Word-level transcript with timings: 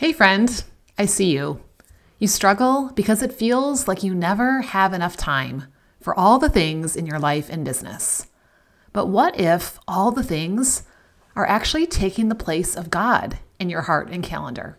Hey, 0.00 0.14
friend, 0.14 0.64
I 0.96 1.04
see 1.04 1.30
you. 1.30 1.60
You 2.18 2.26
struggle 2.26 2.90
because 2.94 3.22
it 3.22 3.34
feels 3.34 3.86
like 3.86 4.02
you 4.02 4.14
never 4.14 4.62
have 4.62 4.94
enough 4.94 5.14
time 5.14 5.64
for 6.00 6.18
all 6.18 6.38
the 6.38 6.48
things 6.48 6.96
in 6.96 7.04
your 7.04 7.18
life 7.18 7.50
and 7.50 7.66
business. 7.66 8.26
But 8.94 9.08
what 9.08 9.38
if 9.38 9.78
all 9.86 10.10
the 10.10 10.22
things 10.22 10.84
are 11.36 11.46
actually 11.46 11.86
taking 11.86 12.30
the 12.30 12.34
place 12.34 12.74
of 12.74 12.88
God 12.88 13.40
in 13.58 13.68
your 13.68 13.82
heart 13.82 14.08
and 14.10 14.24
calendar? 14.24 14.78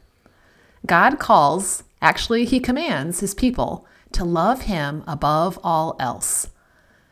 God 0.87 1.19
calls, 1.19 1.83
actually, 2.01 2.45
He 2.45 2.59
commands 2.59 3.19
His 3.19 3.35
people 3.35 3.85
to 4.13 4.25
love 4.25 4.63
Him 4.63 5.03
above 5.05 5.59
all 5.63 5.95
else. 5.99 6.47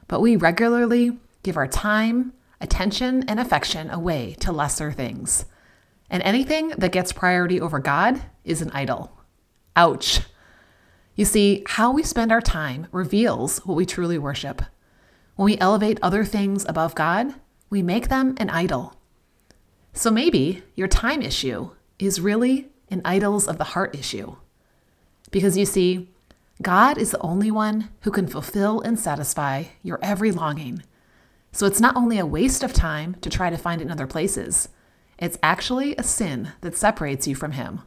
But 0.07 0.19
we 0.19 0.35
regularly 0.35 1.19
give 1.43 1.57
our 1.57 1.67
time, 1.67 2.33
attention, 2.59 3.23
and 3.27 3.39
affection 3.39 3.91
away 3.91 4.35
to 4.39 4.51
lesser 4.51 4.91
things. 4.91 5.45
And 6.09 6.23
anything 6.23 6.69
that 6.69 6.91
gets 6.91 7.11
priority 7.11 7.61
over 7.61 7.79
God 7.79 8.21
is 8.43 8.61
an 8.61 8.71
idol. 8.71 9.11
Ouch. 9.75 10.21
You 11.15 11.25
see, 11.25 11.63
how 11.67 11.91
we 11.91 12.03
spend 12.03 12.31
our 12.31 12.41
time 12.41 12.87
reveals 12.91 13.59
what 13.65 13.75
we 13.75 13.85
truly 13.85 14.17
worship. 14.17 14.61
When 15.35 15.45
we 15.45 15.57
elevate 15.59 15.99
other 16.01 16.25
things 16.25 16.65
above 16.67 16.95
God, 16.95 17.33
we 17.69 17.83
make 17.83 18.09
them 18.09 18.35
an 18.37 18.49
idol. 18.49 18.95
So 19.93 20.09
maybe 20.09 20.63
your 20.75 20.87
time 20.87 21.21
issue 21.21 21.71
is 21.99 22.21
really 22.21 22.69
an 22.89 23.01
idols 23.05 23.47
of 23.47 23.57
the 23.57 23.63
heart 23.65 23.95
issue. 23.95 24.35
Because 25.31 25.57
you 25.57 25.65
see, 25.65 26.09
God 26.61 26.97
is 26.97 27.11
the 27.11 27.21
only 27.21 27.51
one 27.51 27.89
who 28.01 28.11
can 28.11 28.27
fulfill 28.27 28.81
and 28.81 28.99
satisfy 28.99 29.65
your 29.83 29.99
every 30.01 30.31
longing. 30.31 30.83
So 31.51 31.65
it's 31.65 31.79
not 31.79 31.95
only 31.95 32.19
a 32.19 32.25
waste 32.25 32.63
of 32.63 32.73
time 32.73 33.15
to 33.21 33.29
try 33.29 33.49
to 33.49 33.57
find 33.57 33.81
it 33.81 33.85
in 33.85 33.91
other 33.91 34.07
places, 34.07 34.69
it's 35.19 35.37
actually 35.43 35.95
a 35.95 36.03
sin 36.03 36.53
that 36.61 36.75
separates 36.75 37.27
you 37.27 37.35
from 37.35 37.51
Him. 37.51 37.81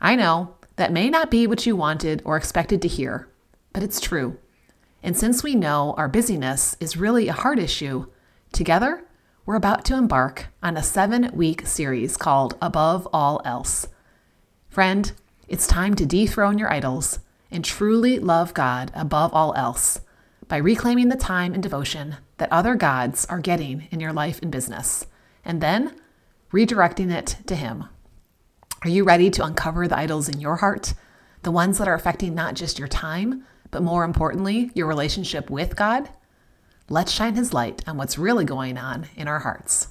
I 0.00 0.14
know 0.14 0.54
that 0.76 0.92
may 0.92 1.10
not 1.10 1.30
be 1.30 1.46
what 1.46 1.66
you 1.66 1.74
wanted 1.74 2.22
or 2.24 2.36
expected 2.36 2.80
to 2.82 2.88
hear, 2.88 3.28
but 3.72 3.82
it's 3.82 4.00
true. 4.00 4.38
And 5.02 5.16
since 5.16 5.42
we 5.42 5.54
know 5.54 5.94
our 5.96 6.08
busyness 6.08 6.76
is 6.80 6.96
really 6.96 7.28
a 7.28 7.32
heart 7.32 7.58
issue, 7.58 8.06
together 8.52 9.04
we're 9.46 9.56
about 9.56 9.84
to 9.86 9.96
embark 9.96 10.46
on 10.62 10.76
a 10.76 10.82
seven 10.82 11.30
week 11.34 11.66
series 11.66 12.16
called 12.16 12.56
Above 12.62 13.08
All 13.12 13.42
Else. 13.44 13.86
Friend, 14.68 15.12
it's 15.48 15.66
time 15.66 15.94
to 15.96 16.06
dethrone 16.06 16.58
your 16.58 16.72
idols 16.72 17.18
and 17.50 17.64
truly 17.64 18.18
love 18.18 18.54
God 18.54 18.90
above 18.94 19.32
all 19.32 19.54
else 19.54 20.00
by 20.48 20.56
reclaiming 20.56 21.08
the 21.08 21.16
time 21.16 21.54
and 21.54 21.62
devotion 21.62 22.16
that 22.38 22.50
other 22.50 22.74
gods 22.74 23.24
are 23.26 23.38
getting 23.38 23.86
in 23.90 24.00
your 24.00 24.12
life 24.12 24.40
and 24.42 24.50
business. 24.50 25.06
And 25.44 25.60
then 25.60 25.94
redirecting 26.54 27.12
it 27.12 27.36
to 27.46 27.56
Him. 27.56 27.84
Are 28.82 28.88
you 28.88 29.02
ready 29.02 29.28
to 29.28 29.44
uncover 29.44 29.88
the 29.88 29.98
idols 29.98 30.28
in 30.28 30.40
your 30.40 30.56
heart? 30.56 30.94
The 31.42 31.50
ones 31.50 31.78
that 31.78 31.88
are 31.88 31.94
affecting 31.94 32.32
not 32.32 32.54
just 32.54 32.78
your 32.78 32.86
time, 32.86 33.44
but 33.72 33.82
more 33.82 34.04
importantly, 34.04 34.70
your 34.72 34.86
relationship 34.86 35.50
with 35.50 35.74
God? 35.74 36.10
Let's 36.88 37.10
shine 37.10 37.34
His 37.34 37.52
light 37.52 37.82
on 37.88 37.96
what's 37.96 38.18
really 38.18 38.44
going 38.44 38.78
on 38.78 39.06
in 39.16 39.26
our 39.26 39.40
hearts. 39.40 39.88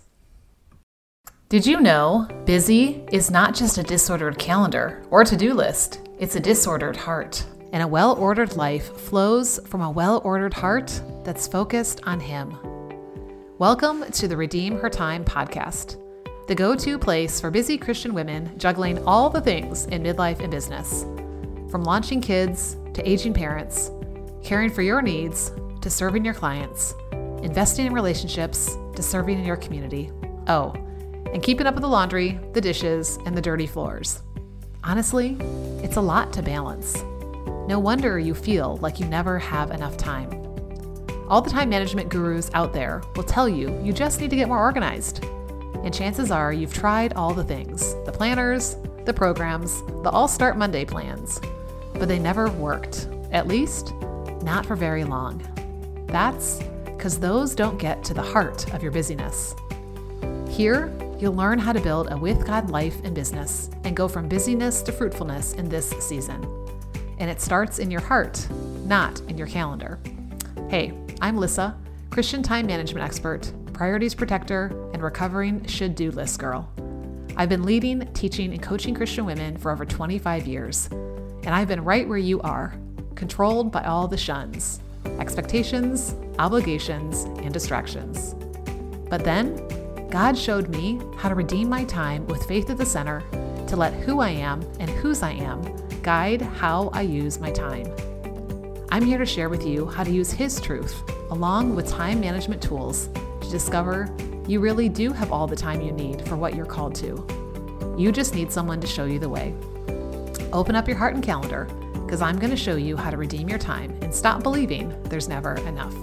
Did 1.49 1.65
you 1.67 1.81
know 1.81 2.29
busy 2.45 3.03
is 3.11 3.29
not 3.29 3.53
just 3.53 3.77
a 3.77 3.83
disordered 3.83 4.39
calendar 4.39 5.03
or 5.11 5.25
to 5.25 5.35
do 5.35 5.53
list, 5.53 6.07
it's 6.17 6.37
a 6.37 6.39
disordered 6.39 6.95
heart. 6.95 7.45
And 7.73 7.83
a 7.83 7.87
well 7.87 8.13
ordered 8.13 8.55
life 8.55 8.95
flows 8.95 9.59
from 9.67 9.81
a 9.81 9.91
well 9.91 10.21
ordered 10.23 10.53
heart 10.53 11.01
that's 11.25 11.45
focused 11.45 11.99
on 12.03 12.21
Him. 12.21 12.55
Welcome 13.57 14.09
to 14.11 14.29
the 14.29 14.37
Redeem 14.37 14.77
Her 14.77 14.89
Time 14.89 15.25
podcast 15.25 16.02
the 16.47 16.55
go 16.55 16.75
to 16.75 16.99
place 16.99 17.39
for 17.39 17.49
busy 17.49 17.77
Christian 17.77 18.13
women 18.13 18.57
juggling 18.57 19.01
all 19.05 19.29
the 19.29 19.39
things 19.39 19.85
in 19.85 20.03
midlife 20.03 20.41
and 20.41 20.51
business. 20.51 21.03
From 21.71 21.83
launching 21.83 22.19
kids 22.19 22.75
to 22.93 23.09
aging 23.09 23.33
parents, 23.33 23.89
caring 24.43 24.69
for 24.69 24.81
your 24.81 25.01
needs 25.01 25.53
to 25.81 25.89
serving 25.89 26.25
your 26.25 26.33
clients, 26.33 26.95
investing 27.41 27.85
in 27.85 27.93
relationships 27.93 28.75
to 28.93 29.01
serving 29.01 29.39
in 29.39 29.45
your 29.45 29.55
community. 29.55 30.11
Oh, 30.47 30.73
and 31.33 31.41
keeping 31.41 31.65
up 31.65 31.75
with 31.75 31.81
the 31.81 31.87
laundry, 31.87 32.39
the 32.51 32.61
dishes, 32.61 33.17
and 33.25 33.37
the 33.37 33.41
dirty 33.41 33.65
floors. 33.65 34.21
Honestly, 34.83 35.37
it's 35.81 35.95
a 35.95 36.01
lot 36.01 36.33
to 36.33 36.41
balance. 36.41 37.03
No 37.69 37.79
wonder 37.79 38.19
you 38.19 38.35
feel 38.35 38.77
like 38.77 38.99
you 38.99 39.05
never 39.05 39.39
have 39.39 39.71
enough 39.71 39.95
time. 39.95 40.29
All 41.29 41.41
the 41.41 41.49
time 41.49 41.69
management 41.69 42.09
gurus 42.09 42.51
out 42.53 42.73
there 42.73 43.01
will 43.15 43.23
tell 43.23 43.47
you 43.47 43.81
you 43.81 43.93
just 43.93 44.19
need 44.19 44.29
to 44.29 44.35
get 44.35 44.49
more 44.49 44.59
organized 44.59 45.23
and 45.83 45.93
chances 45.93 46.31
are 46.31 46.53
you've 46.53 46.73
tried 46.73 47.13
all 47.13 47.33
the 47.33 47.43
things 47.43 47.93
the 48.05 48.11
planners, 48.11 48.77
the 49.05 49.13
programs, 49.13 49.81
the 50.03 50.09
All 50.09 50.27
Start 50.27 50.57
Monday 50.57 50.85
plans, 50.85 51.41
but 51.93 52.07
they 52.07 52.19
never 52.19 52.49
worked, 52.51 53.07
at 53.31 53.47
least, 53.47 53.93
not 54.41 54.65
for 54.65 54.75
very 54.75 55.03
long. 55.03 55.41
That's 56.07 56.61
because 56.85 57.19
those 57.19 57.53
don't 57.53 57.77
get 57.77 58.03
to 58.05 58.13
the 58.13 58.21
heart 58.21 58.73
of 58.73 58.81
your 58.81 58.91
busyness. 58.91 59.55
Here, 60.49 60.93
you'll 61.19 61.33
learn 61.33 61.59
how 61.59 61.73
to 61.73 61.81
build 61.81 62.11
a 62.11 62.17
with 62.17 62.45
God 62.45 62.69
life 62.69 63.03
and 63.03 63.13
business 63.13 63.69
and 63.83 63.95
go 63.95 64.07
from 64.07 64.29
busyness 64.29 64.81
to 64.83 64.91
fruitfulness 64.91 65.53
in 65.53 65.67
this 65.67 65.89
season. 65.99 66.45
And 67.19 67.29
it 67.29 67.41
starts 67.41 67.79
in 67.79 67.91
your 67.91 68.01
heart, 68.01 68.47
not 68.85 69.19
in 69.21 69.37
your 69.37 69.47
calendar. 69.47 69.99
Hey, 70.69 70.93
I'm 71.21 71.37
Lissa, 71.37 71.75
Christian 72.09 72.41
time 72.41 72.67
management 72.67 73.05
expert 73.05 73.51
priorities 73.73 74.13
protector, 74.13 74.69
recovering 75.03 75.65
should 75.65 75.95
do 75.95 76.11
list 76.11 76.39
girl. 76.39 76.69
I've 77.35 77.49
been 77.49 77.63
leading, 77.63 78.11
teaching, 78.13 78.53
and 78.53 78.61
coaching 78.61 78.95
Christian 78.95 79.25
women 79.25 79.57
for 79.57 79.71
over 79.71 79.85
25 79.85 80.47
years, 80.47 80.87
and 80.91 81.49
I've 81.49 81.67
been 81.67 81.83
right 81.83 82.07
where 82.07 82.17
you 82.17 82.41
are, 82.41 82.75
controlled 83.15 83.71
by 83.71 83.83
all 83.83 84.07
the 84.07 84.17
shuns 84.17 84.79
expectations, 85.19 86.15
obligations, 86.39 87.23
and 87.43 87.53
distractions. 87.53 88.35
But 89.09 89.23
then, 89.23 89.55
God 90.09 90.37
showed 90.37 90.69
me 90.69 90.99
how 91.17 91.29
to 91.29 91.35
redeem 91.35 91.69
my 91.69 91.83
time 91.83 92.25
with 92.27 92.45
faith 92.45 92.69
at 92.69 92.77
the 92.77 92.85
center 92.85 93.21
to 93.67 93.75
let 93.75 93.93
who 93.93 94.21
I 94.21 94.29
am 94.29 94.61
and 94.79 94.89
whose 94.89 95.21
I 95.21 95.31
am 95.31 95.61
guide 96.01 96.41
how 96.41 96.89
I 96.93 97.01
use 97.01 97.39
my 97.39 97.51
time. 97.51 97.87
I'm 98.91 99.03
here 99.03 99.17
to 99.17 99.25
share 99.25 99.49
with 99.49 99.65
you 99.65 99.87
how 99.87 100.03
to 100.03 100.11
use 100.11 100.31
His 100.31 100.61
truth 100.61 101.01
along 101.31 101.75
with 101.75 101.89
time 101.89 102.19
management 102.19 102.61
tools 102.61 103.07
to 103.41 103.49
discover 103.49 104.05
you 104.47 104.59
really 104.59 104.89
do 104.89 105.13
have 105.13 105.31
all 105.31 105.47
the 105.47 105.55
time 105.55 105.79
you 105.81 105.91
need 105.91 106.27
for 106.27 106.35
what 106.35 106.55
you're 106.55 106.65
called 106.65 106.95
to. 106.95 107.25
You 107.97 108.11
just 108.11 108.35
need 108.35 108.51
someone 108.51 108.81
to 108.81 108.87
show 108.87 109.05
you 109.05 109.17
the 109.17 109.29
way. 109.29 109.53
Open 110.51 110.75
up 110.75 110.87
your 110.87 110.97
heart 110.97 111.15
and 111.15 111.23
calendar 111.23 111.65
because 112.05 112.21
I'm 112.21 112.37
going 112.37 112.49
to 112.49 112.57
show 112.57 112.75
you 112.75 112.97
how 112.97 113.09
to 113.09 113.17
redeem 113.17 113.47
your 113.47 113.57
time 113.57 113.97
and 114.01 114.13
stop 114.13 114.43
believing 114.43 114.93
there's 115.03 115.29
never 115.29 115.55
enough. 115.67 115.95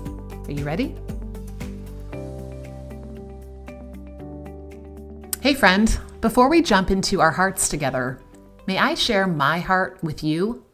Are 0.48 0.52
you 0.52 0.64
ready? 0.64 0.96
Hey, 5.42 5.54
friend, 5.54 5.98
before 6.20 6.48
we 6.48 6.62
jump 6.62 6.90
into 6.90 7.20
our 7.20 7.30
hearts 7.30 7.68
together, 7.68 8.20
may 8.66 8.78
I 8.78 8.94
share 8.94 9.26
my 9.26 9.58
heart 9.58 9.98
with 10.02 10.24
you? 10.24 10.64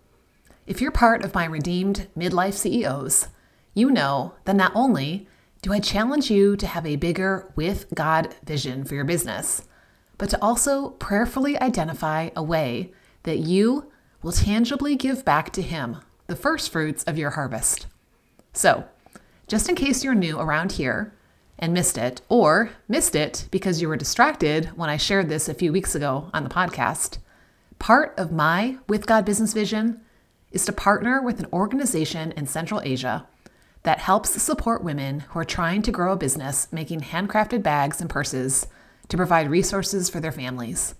If 0.66 0.80
you're 0.80 0.92
part 0.92 1.24
of 1.24 1.34
my 1.34 1.44
redeemed 1.44 2.08
midlife 2.16 2.54
CEOs, 2.54 3.28
you 3.74 3.90
know 3.90 4.34
that 4.44 4.56
not 4.56 4.72
only 4.74 5.28
do 5.66 5.72
I 5.72 5.80
challenge 5.80 6.30
you 6.30 6.54
to 6.58 6.66
have 6.68 6.86
a 6.86 6.94
bigger 6.94 7.52
with 7.56 7.92
God 7.92 8.32
vision 8.44 8.84
for 8.84 8.94
your 8.94 9.04
business, 9.04 9.62
but 10.16 10.30
to 10.30 10.40
also 10.40 10.90
prayerfully 10.90 11.60
identify 11.60 12.30
a 12.36 12.42
way 12.44 12.92
that 13.24 13.40
you 13.40 13.90
will 14.22 14.30
tangibly 14.30 14.94
give 14.94 15.24
back 15.24 15.52
to 15.54 15.62
Him 15.62 15.96
the 16.28 16.36
first 16.36 16.70
fruits 16.70 17.02
of 17.02 17.18
your 17.18 17.30
harvest. 17.30 17.88
So, 18.52 18.84
just 19.48 19.68
in 19.68 19.74
case 19.74 20.04
you're 20.04 20.14
new 20.14 20.38
around 20.38 20.70
here 20.70 21.12
and 21.58 21.74
missed 21.74 21.98
it, 21.98 22.20
or 22.28 22.70
missed 22.86 23.16
it 23.16 23.48
because 23.50 23.82
you 23.82 23.88
were 23.88 23.96
distracted 23.96 24.66
when 24.76 24.88
I 24.88 24.96
shared 24.96 25.28
this 25.28 25.48
a 25.48 25.52
few 25.54 25.72
weeks 25.72 25.96
ago 25.96 26.30
on 26.32 26.44
the 26.44 26.48
podcast, 26.48 27.18
part 27.80 28.14
of 28.16 28.30
my 28.30 28.78
With 28.88 29.08
God 29.08 29.24
business 29.24 29.52
vision 29.52 30.00
is 30.52 30.64
to 30.66 30.72
partner 30.72 31.20
with 31.20 31.40
an 31.40 31.48
organization 31.52 32.30
in 32.36 32.46
Central 32.46 32.80
Asia 32.84 33.26
that 33.86 34.00
helps 34.00 34.42
support 34.42 34.82
women 34.82 35.20
who 35.20 35.38
are 35.38 35.44
trying 35.44 35.80
to 35.80 35.92
grow 35.92 36.12
a 36.12 36.16
business 36.16 36.66
making 36.72 37.02
handcrafted 37.02 37.62
bags 37.62 38.00
and 38.00 38.10
purses 38.10 38.66
to 39.08 39.16
provide 39.16 39.48
resources 39.48 40.10
for 40.10 40.18
their 40.18 40.32
families. 40.32 40.96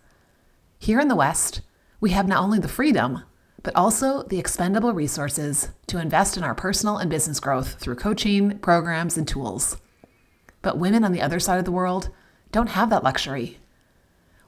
Here 0.78 1.00
in 1.00 1.08
the 1.08 1.16
West, 1.16 1.62
we 2.00 2.10
have 2.10 2.28
not 2.28 2.44
only 2.44 2.60
the 2.60 2.68
freedom, 2.68 3.24
but 3.64 3.74
also 3.74 4.22
the 4.22 4.38
expendable 4.38 4.92
resources 4.92 5.70
to 5.88 6.00
invest 6.00 6.36
in 6.36 6.44
our 6.44 6.54
personal 6.54 6.98
and 6.98 7.10
business 7.10 7.40
growth 7.40 7.74
through 7.80 7.96
coaching, 7.96 8.56
programs, 8.60 9.18
and 9.18 9.26
tools. 9.26 9.78
But 10.62 10.78
women 10.78 11.02
on 11.02 11.10
the 11.10 11.22
other 11.22 11.40
side 11.40 11.58
of 11.58 11.64
the 11.64 11.72
world 11.72 12.10
don't 12.52 12.68
have 12.68 12.88
that 12.90 13.02
luxury. 13.02 13.58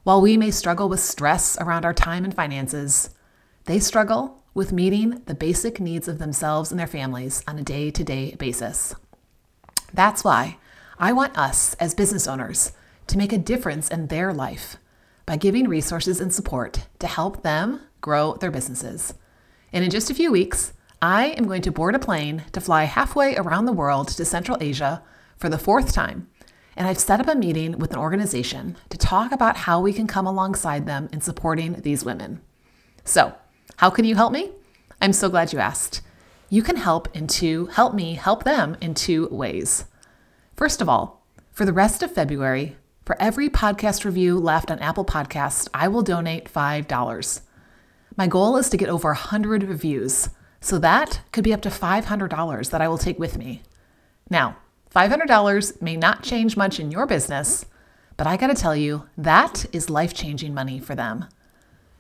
While 0.04 0.20
we 0.20 0.36
may 0.36 0.52
struggle 0.52 0.88
with 0.88 1.00
stress 1.00 1.58
around 1.60 1.84
our 1.84 1.92
time 1.92 2.24
and 2.24 2.32
finances, 2.32 3.10
they 3.64 3.80
struggle 3.80 4.44
with 4.58 4.72
meeting 4.72 5.22
the 5.26 5.34
basic 5.36 5.78
needs 5.78 6.08
of 6.08 6.18
themselves 6.18 6.72
and 6.72 6.80
their 6.80 6.88
families 6.88 7.44
on 7.46 7.60
a 7.60 7.62
day 7.62 7.92
to 7.92 8.02
day 8.02 8.34
basis. 8.34 8.92
That's 9.94 10.24
why 10.24 10.58
I 10.98 11.12
want 11.12 11.38
us 11.38 11.74
as 11.74 11.94
business 11.94 12.26
owners 12.26 12.72
to 13.06 13.16
make 13.16 13.32
a 13.32 13.38
difference 13.38 13.88
in 13.88 14.08
their 14.08 14.34
life 14.34 14.76
by 15.26 15.36
giving 15.36 15.68
resources 15.68 16.20
and 16.20 16.34
support 16.34 16.88
to 16.98 17.06
help 17.06 17.44
them 17.44 17.82
grow 18.00 18.34
their 18.34 18.50
businesses. 18.50 19.14
And 19.72 19.84
in 19.84 19.92
just 19.92 20.10
a 20.10 20.14
few 20.14 20.32
weeks, 20.32 20.72
I 21.00 21.26
am 21.38 21.46
going 21.46 21.62
to 21.62 21.70
board 21.70 21.94
a 21.94 22.00
plane 22.00 22.42
to 22.50 22.60
fly 22.60 22.82
halfway 22.82 23.36
around 23.36 23.66
the 23.66 23.72
world 23.72 24.08
to 24.08 24.24
Central 24.24 24.58
Asia 24.60 25.04
for 25.36 25.48
the 25.48 25.56
fourth 25.56 25.92
time. 25.92 26.28
And 26.76 26.88
I've 26.88 26.98
set 26.98 27.20
up 27.20 27.28
a 27.28 27.36
meeting 27.36 27.78
with 27.78 27.92
an 27.92 27.98
organization 27.98 28.76
to 28.88 28.98
talk 28.98 29.30
about 29.30 29.56
how 29.56 29.80
we 29.80 29.92
can 29.92 30.08
come 30.08 30.26
alongside 30.26 30.84
them 30.84 31.08
in 31.12 31.20
supporting 31.20 31.74
these 31.74 32.04
women. 32.04 32.40
So, 33.04 33.36
how 33.78 33.90
can 33.90 34.04
you 34.04 34.16
help 34.16 34.32
me? 34.32 34.50
I'm 35.00 35.12
so 35.12 35.28
glad 35.28 35.52
you 35.52 35.60
asked. 35.60 36.00
You 36.50 36.64
can 36.64 36.74
help 36.74 37.14
in 37.16 37.28
two, 37.28 37.66
help 37.66 37.94
me 37.94 38.14
help 38.14 38.42
them 38.42 38.76
in 38.80 38.92
two 38.92 39.28
ways. 39.28 39.84
First 40.56 40.82
of 40.82 40.88
all, 40.88 41.22
for 41.52 41.64
the 41.64 41.72
rest 41.72 42.02
of 42.02 42.10
February, 42.10 42.76
for 43.04 43.16
every 43.22 43.48
podcast 43.48 44.04
review 44.04 44.36
left 44.36 44.72
on 44.72 44.80
Apple 44.80 45.04
Podcasts, 45.04 45.68
I 45.72 45.86
will 45.86 46.02
donate 46.02 46.52
$5. 46.52 47.40
My 48.16 48.26
goal 48.26 48.56
is 48.56 48.68
to 48.70 48.76
get 48.76 48.88
over 48.88 49.10
100 49.10 49.62
reviews, 49.62 50.30
so 50.60 50.80
that 50.80 51.20
could 51.30 51.44
be 51.44 51.54
up 51.54 51.62
to 51.62 51.68
$500 51.68 52.70
that 52.70 52.80
I 52.80 52.88
will 52.88 52.98
take 52.98 53.20
with 53.20 53.38
me. 53.38 53.62
Now, 54.28 54.56
$500 54.92 55.80
may 55.80 55.96
not 55.96 56.24
change 56.24 56.56
much 56.56 56.80
in 56.80 56.90
your 56.90 57.06
business, 57.06 57.64
but 58.16 58.26
I 58.26 58.36
gotta 58.36 58.54
tell 58.54 58.74
you, 58.74 59.04
that 59.16 59.66
is 59.72 59.88
life 59.88 60.14
changing 60.14 60.52
money 60.52 60.80
for 60.80 60.96
them. 60.96 61.26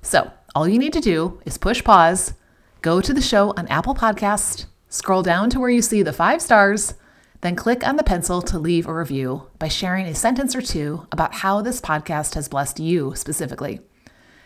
So, 0.02 0.32
all 0.54 0.66
you 0.66 0.78
need 0.78 0.94
to 0.94 1.00
do 1.00 1.40
is 1.44 1.58
push 1.58 1.84
pause, 1.84 2.32
go 2.80 3.00
to 3.00 3.12
the 3.12 3.20
show 3.20 3.52
on 3.56 3.68
Apple 3.68 3.94
Podcast, 3.94 4.64
scroll 4.88 5.22
down 5.22 5.50
to 5.50 5.60
where 5.60 5.70
you 5.70 5.82
see 5.82 6.02
the 6.02 6.12
five 6.12 6.40
stars, 6.40 6.94
then 7.42 7.54
click 7.54 7.86
on 7.86 7.96
the 7.96 8.02
pencil 8.02 8.40
to 8.42 8.58
leave 8.58 8.86
a 8.86 8.94
review 8.94 9.46
by 9.58 9.68
sharing 9.68 10.06
a 10.06 10.14
sentence 10.14 10.56
or 10.56 10.62
two 10.62 11.06
about 11.12 11.34
how 11.34 11.60
this 11.60 11.80
podcast 11.80 12.34
has 12.34 12.48
blessed 12.48 12.80
you 12.80 13.14
specifically. 13.14 13.80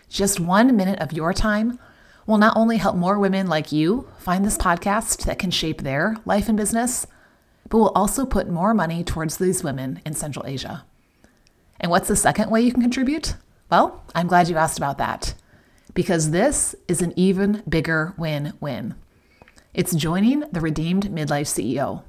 Just 0.09 0.41
one 0.41 0.77
minute 0.77 0.99
of 0.99 1.13
your 1.13 1.33
time 1.33 1.79
will 2.27 2.37
not 2.37 2.57
only 2.57 2.77
help 2.79 2.97
more 2.97 3.19
women 3.19 3.47
like 3.47 3.73
you 3.73 4.09
find 4.19 4.45
this 4.45 4.59
podcast 4.59 5.25
that 5.25 5.39
can 5.39 5.51
shape 5.51 5.83
their 5.83 6.17
life 6.25 6.49
and 6.49 6.57
business, 6.57 7.07
but 7.69 7.79
will 7.79 7.93
also 7.95 8.27
put 8.27 8.51
more 8.51 8.75
money 8.75 9.05
towards 9.05 9.37
these 9.37 9.65
women 9.65 10.03
in 10.05 10.15
Central 10.15 10.47
Asia. 10.47 10.85
And 11.81 11.91
what's 11.91 12.09
the 12.09 12.17
second 12.17 12.51
way 12.51 12.61
you 12.61 12.73
can 12.73 12.83
contribute? 12.83 13.37
Well, 13.71 14.05
I'm 14.15 14.27
glad 14.27 14.49
you 14.49 14.57
asked 14.57 14.79
about 14.79 14.99
that 14.99 15.35
because 15.95 16.31
this 16.31 16.75
is 16.89 17.03
an 17.03 17.13
even 17.17 17.63
bigger 17.69 18.15
win 18.17 18.55
win. 18.61 18.95
It's 19.75 19.95
joining 19.95 20.41
the 20.53 20.61
Redeemed 20.61 21.05
Midlife 21.05 21.49
CEO. 21.49 22.03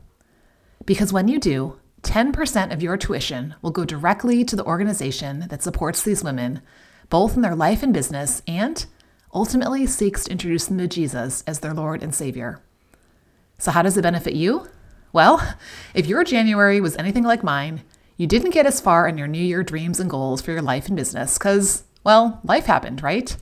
Because 0.85 1.13
when 1.13 1.27
you 1.27 1.39
do, 1.39 1.79
10% 2.01 2.73
of 2.73 2.83
your 2.83 2.97
tuition 2.97 3.55
will 3.61 3.71
go 3.71 3.85
directly 3.85 4.43
to 4.43 4.55
the 4.55 4.65
organization 4.65 5.47
that 5.49 5.63
supports 5.63 6.03
these 6.03 6.23
women, 6.23 6.61
both 7.09 7.35
in 7.35 7.41
their 7.41 7.55
life 7.55 7.81
and 7.81 7.93
business, 7.93 8.41
and 8.47 8.85
ultimately 9.33 9.85
seeks 9.85 10.25
to 10.25 10.31
introduce 10.31 10.67
them 10.67 10.77
to 10.77 10.87
Jesus 10.87 11.43
as 11.47 11.59
their 11.59 11.73
Lord 11.73 12.03
and 12.03 12.13
Savior. 12.13 12.61
So, 13.57 13.71
how 13.71 13.81
does 13.81 13.97
it 13.97 14.01
benefit 14.01 14.33
you? 14.33 14.67
Well, 15.13 15.55
if 15.93 16.05
your 16.05 16.23
January 16.23 16.81
was 16.81 16.97
anything 16.97 17.23
like 17.23 17.43
mine, 17.43 17.83
you 18.17 18.27
didn't 18.27 18.51
get 18.51 18.65
as 18.65 18.81
far 18.81 19.07
in 19.07 19.17
your 19.17 19.27
New 19.27 19.41
Year 19.41 19.63
dreams 19.63 19.99
and 19.99 20.09
goals 20.09 20.41
for 20.41 20.51
your 20.51 20.61
life 20.61 20.87
and 20.87 20.97
business 20.97 21.37
because, 21.37 21.83
well, 22.03 22.41
life 22.43 22.65
happened, 22.65 23.01
right? 23.01 23.35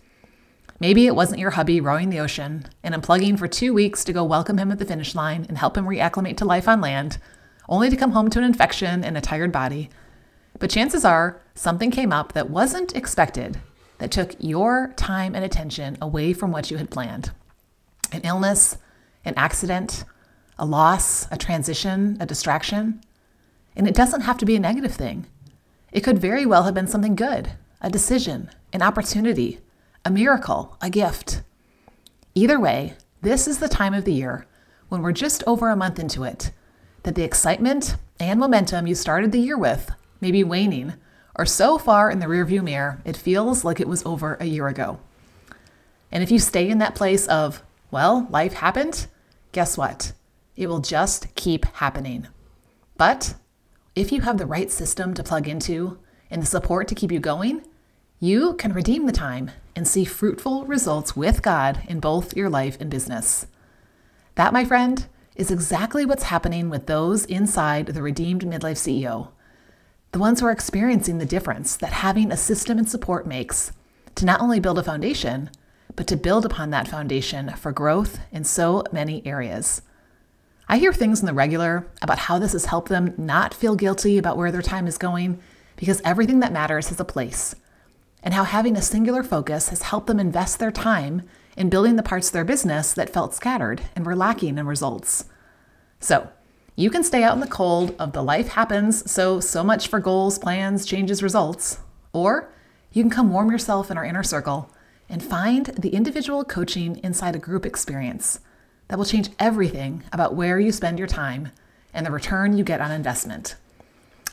Maybe 0.81 1.05
it 1.05 1.15
wasn't 1.15 1.39
your 1.39 1.51
hubby 1.51 1.79
rowing 1.79 2.09
the 2.09 2.19
ocean 2.19 2.65
and 2.81 2.95
unplugging 2.95 3.37
for 3.37 3.47
two 3.47 3.71
weeks 3.71 4.03
to 4.03 4.11
go 4.11 4.23
welcome 4.23 4.57
him 4.57 4.71
at 4.71 4.79
the 4.79 4.85
finish 4.85 5.13
line 5.13 5.45
and 5.47 5.59
help 5.59 5.77
him 5.77 5.85
reacclimate 5.85 6.37
to 6.37 6.45
life 6.45 6.67
on 6.67 6.81
land, 6.81 7.19
only 7.69 7.87
to 7.91 7.95
come 7.95 8.13
home 8.13 8.31
to 8.31 8.39
an 8.39 8.45
infection 8.45 9.03
and 9.03 9.15
a 9.15 9.21
tired 9.21 9.51
body. 9.51 9.91
But 10.57 10.71
chances 10.71 11.05
are 11.05 11.39
something 11.53 11.91
came 11.91 12.11
up 12.11 12.33
that 12.33 12.49
wasn't 12.49 12.95
expected 12.95 13.59
that 13.99 14.09
took 14.09 14.33
your 14.39 14.91
time 14.95 15.35
and 15.35 15.45
attention 15.45 15.99
away 16.01 16.33
from 16.33 16.51
what 16.51 16.71
you 16.71 16.77
had 16.77 16.89
planned. 16.89 17.29
An 18.11 18.21
illness, 18.23 18.79
an 19.23 19.35
accident, 19.37 20.03
a 20.57 20.65
loss, 20.65 21.27
a 21.29 21.37
transition, 21.37 22.17
a 22.19 22.25
distraction. 22.25 23.01
And 23.75 23.87
it 23.87 23.93
doesn't 23.93 24.21
have 24.21 24.39
to 24.39 24.47
be 24.47 24.55
a 24.55 24.59
negative 24.59 24.95
thing. 24.95 25.27
It 25.91 26.01
could 26.01 26.17
very 26.17 26.47
well 26.47 26.63
have 26.63 26.73
been 26.73 26.87
something 26.87 27.13
good, 27.13 27.51
a 27.81 27.91
decision, 27.91 28.49
an 28.73 28.81
opportunity, 28.81 29.59
a 30.03 30.09
miracle, 30.09 30.77
a 30.81 30.89
gift. 30.89 31.41
Either 32.33 32.59
way, 32.59 32.95
this 33.21 33.47
is 33.47 33.59
the 33.59 33.67
time 33.67 33.93
of 33.93 34.05
the 34.05 34.13
year 34.13 34.47
when 34.89 35.01
we're 35.01 35.11
just 35.11 35.43
over 35.45 35.69
a 35.69 35.75
month 35.75 35.99
into 35.99 36.23
it 36.23 36.51
that 37.03 37.15
the 37.15 37.23
excitement 37.23 37.95
and 38.19 38.39
momentum 38.39 38.87
you 38.87 38.95
started 38.95 39.31
the 39.31 39.39
year 39.39 39.57
with 39.57 39.91
may 40.19 40.31
be 40.31 40.43
waning 40.43 40.93
or 41.35 41.45
so 41.45 41.77
far 41.77 42.11
in 42.11 42.19
the 42.19 42.25
rearview 42.25 42.63
mirror 42.63 43.01
it 43.05 43.17
feels 43.17 43.63
like 43.63 43.79
it 43.79 43.87
was 43.87 44.05
over 44.05 44.37
a 44.39 44.45
year 44.45 44.67
ago. 44.67 44.99
And 46.11 46.23
if 46.23 46.31
you 46.31 46.39
stay 46.39 46.69
in 46.69 46.79
that 46.79 46.95
place 46.95 47.27
of, 47.27 47.63
well, 47.89 48.27
life 48.29 48.53
happened, 48.53 49.07
guess 49.51 49.77
what? 49.77 50.13
It 50.55 50.67
will 50.67 50.79
just 50.79 51.33
keep 51.35 51.65
happening. 51.65 52.27
But 52.97 53.35
if 53.95 54.11
you 54.11 54.21
have 54.21 54.37
the 54.37 54.45
right 54.45 54.71
system 54.71 55.13
to 55.13 55.23
plug 55.23 55.47
into 55.47 55.99
and 56.29 56.41
the 56.41 56.47
support 56.47 56.87
to 56.87 56.95
keep 56.95 57.11
you 57.11 57.19
going, 57.19 57.63
you 58.19 58.55
can 58.55 58.73
redeem 58.73 59.05
the 59.05 59.11
time 59.11 59.51
and 59.75 59.87
see 59.87 60.05
fruitful 60.05 60.65
results 60.65 61.15
with 61.15 61.41
God 61.41 61.81
in 61.87 61.99
both 61.99 62.35
your 62.35 62.49
life 62.49 62.77
and 62.79 62.89
business. 62.89 63.47
That, 64.35 64.53
my 64.53 64.65
friend, 64.65 65.07
is 65.35 65.51
exactly 65.51 66.05
what's 66.05 66.23
happening 66.23 66.69
with 66.69 66.87
those 66.87 67.25
inside 67.25 67.87
the 67.87 68.01
Redeemed 68.01 68.43
Midlife 68.43 68.77
CEO. 68.77 69.29
The 70.11 70.19
ones 70.19 70.39
who 70.39 70.45
are 70.45 70.51
experiencing 70.51 71.17
the 71.17 71.25
difference 71.25 71.77
that 71.77 71.93
having 71.93 72.31
a 72.31 72.37
system 72.37 72.77
and 72.77 72.89
support 72.89 73.25
makes 73.25 73.71
to 74.15 74.25
not 74.25 74.41
only 74.41 74.59
build 74.59 74.77
a 74.77 74.83
foundation, 74.83 75.49
but 75.95 76.07
to 76.07 76.17
build 76.17 76.45
upon 76.45 76.69
that 76.69 76.87
foundation 76.87 77.49
for 77.55 77.71
growth 77.71 78.19
in 78.31 78.43
so 78.43 78.83
many 78.91 79.25
areas. 79.25 79.81
I 80.67 80.77
hear 80.77 80.93
things 80.93 81.19
in 81.19 81.25
the 81.25 81.33
regular 81.33 81.87
about 82.01 82.19
how 82.19 82.39
this 82.39 82.53
has 82.53 82.65
helped 82.65 82.89
them 82.89 83.13
not 83.17 83.53
feel 83.53 83.75
guilty 83.75 84.17
about 84.17 84.37
where 84.37 84.51
their 84.51 84.61
time 84.61 84.87
is 84.87 84.97
going 84.97 85.41
because 85.75 86.01
everything 86.05 86.39
that 86.41 86.53
matters 86.53 86.89
has 86.89 86.99
a 86.99 87.05
place, 87.05 87.55
and 88.23 88.33
how 88.33 88.43
having 88.43 88.75
a 88.75 88.81
singular 88.81 89.23
focus 89.23 89.69
has 89.69 89.83
helped 89.83 90.07
them 90.07 90.19
invest 90.19 90.59
their 90.59 90.71
time 90.71 91.23
in 91.57 91.69
building 91.69 91.95
the 91.95 92.03
parts 92.03 92.27
of 92.27 92.33
their 92.33 92.45
business 92.45 92.93
that 92.93 93.09
felt 93.09 93.35
scattered 93.35 93.81
and 93.95 94.05
were 94.05 94.15
lacking 94.15 94.57
in 94.57 94.65
results. 94.67 95.25
So, 95.99 96.29
you 96.75 96.89
can 96.89 97.03
stay 97.03 97.23
out 97.23 97.33
in 97.33 97.41
the 97.41 97.47
cold 97.47 97.95
of 97.99 98.13
the 98.13 98.23
life 98.23 98.49
happens, 98.49 99.09
so, 99.11 99.39
so 99.39 99.63
much 99.63 99.87
for 99.87 99.99
goals, 99.99 100.39
plans, 100.39 100.85
changes, 100.85 101.21
results. 101.21 101.79
Or 102.13 102.49
you 102.91 103.03
can 103.03 103.09
come 103.09 103.31
warm 103.31 103.51
yourself 103.51 103.91
in 103.91 103.97
our 103.97 104.05
inner 104.05 104.23
circle 104.23 104.71
and 105.09 105.21
find 105.21 105.67
the 105.67 105.89
individual 105.89 106.45
coaching 106.45 106.99
inside 107.03 107.35
a 107.35 107.39
group 107.39 107.65
experience 107.65 108.39
that 108.87 108.97
will 108.97 109.05
change 109.05 109.29
everything 109.39 110.03
about 110.11 110.35
where 110.35 110.59
you 110.59 110.71
spend 110.71 110.97
your 110.97 111.07
time 111.07 111.49
and 111.93 112.05
the 112.05 112.11
return 112.11 112.57
you 112.57 112.63
get 112.63 112.81
on 112.81 112.91
investment. 112.91 113.55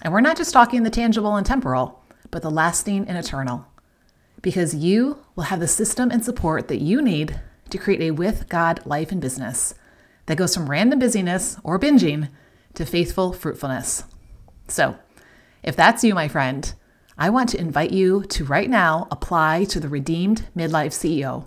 And 0.02 0.12
we're 0.12 0.20
not 0.20 0.36
just 0.36 0.52
talking 0.52 0.84
the 0.84 0.90
tangible 0.90 1.34
and 1.36 1.44
temporal, 1.44 2.02
but 2.30 2.42
the 2.42 2.50
lasting 2.50 3.08
and 3.08 3.18
eternal. 3.18 3.66
Because 4.42 4.74
you 4.74 5.18
will 5.34 5.44
have 5.44 5.60
the 5.60 5.68
system 5.68 6.10
and 6.10 6.24
support 6.24 6.68
that 6.68 6.80
you 6.80 7.02
need 7.02 7.40
to 7.70 7.78
create 7.78 8.00
a 8.00 8.10
with 8.12 8.48
God 8.48 8.80
life 8.86 9.12
and 9.12 9.20
business 9.20 9.74
that 10.26 10.36
goes 10.36 10.54
from 10.54 10.70
random 10.70 10.98
busyness 10.98 11.56
or 11.64 11.78
binging 11.78 12.28
to 12.74 12.86
faithful 12.86 13.32
fruitfulness. 13.32 14.04
So, 14.68 14.96
if 15.62 15.74
that's 15.74 16.04
you, 16.04 16.14
my 16.14 16.28
friend, 16.28 16.72
I 17.16 17.30
want 17.30 17.48
to 17.50 17.60
invite 17.60 17.90
you 17.90 18.22
to 18.28 18.44
right 18.44 18.70
now 18.70 19.08
apply 19.10 19.64
to 19.64 19.80
the 19.80 19.88
Redeemed 19.88 20.46
Midlife 20.56 20.92
CEO. 20.92 21.46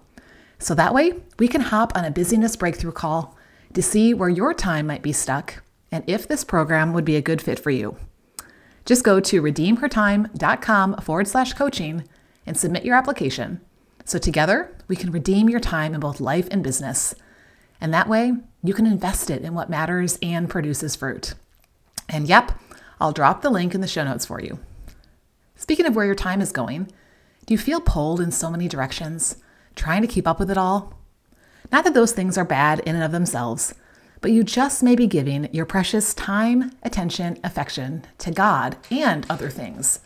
So 0.59 0.75
that 0.75 0.93
way, 0.93 1.13
we 1.39 1.47
can 1.47 1.61
hop 1.61 1.95
on 1.95 2.03
a 2.03 2.11
busyness 2.11 2.55
breakthrough 2.55 2.91
call 2.91 3.37
to 3.73 3.81
see 3.81 4.13
where 4.13 4.29
your 4.29 4.53
time 4.53 4.85
might 4.85 5.01
be 5.01 5.13
stuck 5.13 5.63
and 5.91 6.03
if 6.07 6.27
this 6.27 6.43
program 6.43 6.93
would 6.93 7.05
be 7.05 7.15
a 7.15 7.21
good 7.21 7.41
fit 7.41 7.57
for 7.57 7.71
you. 7.71 7.95
Just 8.85 9.03
go 9.03 9.19
to 9.19 9.41
redeemhertime.com 9.41 10.97
forward 10.97 11.27
slash 11.27 11.53
coaching 11.53 12.07
and 12.45 12.57
submit 12.57 12.85
your 12.85 12.95
application. 12.95 13.61
So 14.05 14.17
together, 14.17 14.75
we 14.87 14.95
can 14.95 15.11
redeem 15.11 15.49
your 15.49 15.59
time 15.59 15.93
in 15.93 15.99
both 15.99 16.19
life 16.19 16.47
and 16.51 16.63
business. 16.63 17.15
And 17.79 17.93
that 17.93 18.09
way, 18.09 18.33
you 18.63 18.73
can 18.73 18.85
invest 18.85 19.29
it 19.29 19.41
in 19.41 19.53
what 19.53 19.69
matters 19.69 20.17
and 20.21 20.49
produces 20.49 20.95
fruit. 20.95 21.33
And 22.09 22.27
yep, 22.27 22.51
I'll 22.99 23.11
drop 23.11 23.41
the 23.41 23.49
link 23.49 23.73
in 23.73 23.81
the 23.81 23.87
show 23.87 24.03
notes 24.03 24.25
for 24.25 24.41
you. 24.41 24.59
Speaking 25.55 25.85
of 25.85 25.95
where 25.95 26.05
your 26.05 26.15
time 26.15 26.41
is 26.41 26.51
going, 26.51 26.91
do 27.45 27.53
you 27.53 27.57
feel 27.57 27.81
pulled 27.81 28.21
in 28.21 28.31
so 28.31 28.49
many 28.49 28.67
directions? 28.67 29.37
trying 29.75 30.01
to 30.01 30.07
keep 30.07 30.27
up 30.27 30.39
with 30.39 30.51
it 30.51 30.57
all. 30.57 30.93
Not 31.71 31.83
that 31.85 31.93
those 31.93 32.11
things 32.11 32.37
are 32.37 32.45
bad 32.45 32.79
in 32.81 32.95
and 32.95 33.03
of 33.03 33.11
themselves, 33.11 33.73
but 34.19 34.31
you 34.31 34.43
just 34.43 34.83
may 34.83 34.95
be 34.95 35.07
giving 35.07 35.51
your 35.53 35.65
precious 35.65 36.13
time, 36.13 36.71
attention, 36.83 37.39
affection 37.43 38.05
to 38.19 38.31
God 38.31 38.77
and 38.89 39.25
other 39.29 39.49
things. 39.49 39.99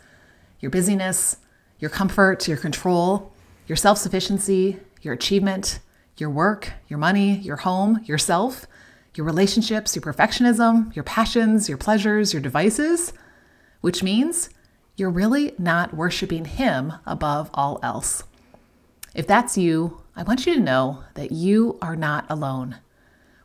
Your 0.60 0.70
busyness, 0.70 1.36
your 1.78 1.90
comfort, 1.90 2.48
your 2.48 2.56
control, 2.56 3.32
your 3.66 3.76
self 3.76 3.98
sufficiency, 3.98 4.78
your 5.02 5.14
achievement, 5.14 5.80
your 6.16 6.30
work, 6.30 6.72
your 6.88 6.98
money, 6.98 7.38
your 7.38 7.56
home, 7.56 8.00
yourself, 8.04 8.66
your 9.14 9.26
relationships, 9.26 9.94
your 9.94 10.02
perfectionism, 10.02 10.94
your 10.94 11.04
passions, 11.04 11.68
your 11.68 11.78
pleasures, 11.78 12.32
your 12.32 12.42
devices, 12.42 13.12
which 13.80 14.02
means 14.02 14.50
you're 14.96 15.10
really 15.10 15.54
not 15.58 15.94
worshiping 15.94 16.44
Him 16.44 16.94
above 17.04 17.50
all 17.52 17.78
else. 17.82 18.24
If 19.14 19.26
that's 19.26 19.58
you, 19.58 20.02
I 20.14 20.22
want 20.22 20.46
you 20.46 20.54
to 20.54 20.60
know 20.60 21.04
that 21.14 21.32
you 21.32 21.78
are 21.82 21.96
not 21.96 22.26
alone. 22.30 22.76